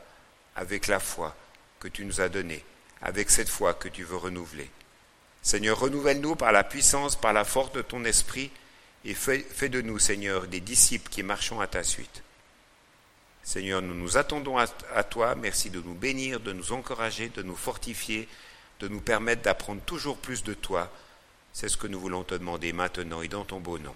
avec 0.55 0.87
la 0.87 0.99
foi 0.99 1.35
que 1.79 1.87
tu 1.87 2.03
nous 2.03 2.19
as 2.19 2.29
donnée, 2.29 2.65
avec 3.03 3.29
cette 3.29 3.49
foi 3.49 3.75
que 3.75 3.89
tu 3.89 4.03
veux 4.05 4.17
renouveler. 4.17 4.71
Seigneur, 5.43 5.77
renouvelle-nous 5.77 6.35
par 6.35 6.51
la 6.51 6.63
puissance, 6.63 7.15
par 7.15 7.33
la 7.33 7.43
force 7.43 7.73
de 7.73 7.83
ton 7.83 8.05
esprit, 8.05 8.49
et 9.05 9.13
fais, 9.13 9.69
de 9.69 9.81
nous, 9.81 9.99
Seigneur, 9.99 10.47
des 10.47 10.59
disciples 10.59 11.09
qui 11.09 11.23
marchons 11.23 11.59
à 11.59 11.67
ta 11.67 11.83
suite. 11.83 12.23
Seigneur, 13.43 13.81
nous 13.81 13.95
nous 13.95 14.17
attendons 14.17 14.57
à, 14.57 14.65
à 14.93 15.03
toi. 15.03 15.35
Merci 15.35 15.69
de 15.69 15.81
nous 15.81 15.95
bénir, 15.95 16.39
de 16.39 16.53
nous 16.53 16.73
encourager, 16.73 17.29
de 17.29 17.41
nous 17.41 17.55
fortifier, 17.55 18.27
de 18.79 18.87
nous 18.87 19.01
permettre 19.01 19.41
d'apprendre 19.41 19.81
toujours 19.81 20.17
plus 20.17 20.43
de 20.43 20.53
toi. 20.53 20.91
C'est 21.53 21.69
ce 21.69 21.77
que 21.77 21.87
nous 21.87 21.99
voulons 21.99 22.23
te 22.23 22.35
demander 22.35 22.71
maintenant 22.73 23.21
et 23.21 23.27
dans 23.27 23.43
ton 23.43 23.59
beau 23.59 23.79
nom. 23.79 23.95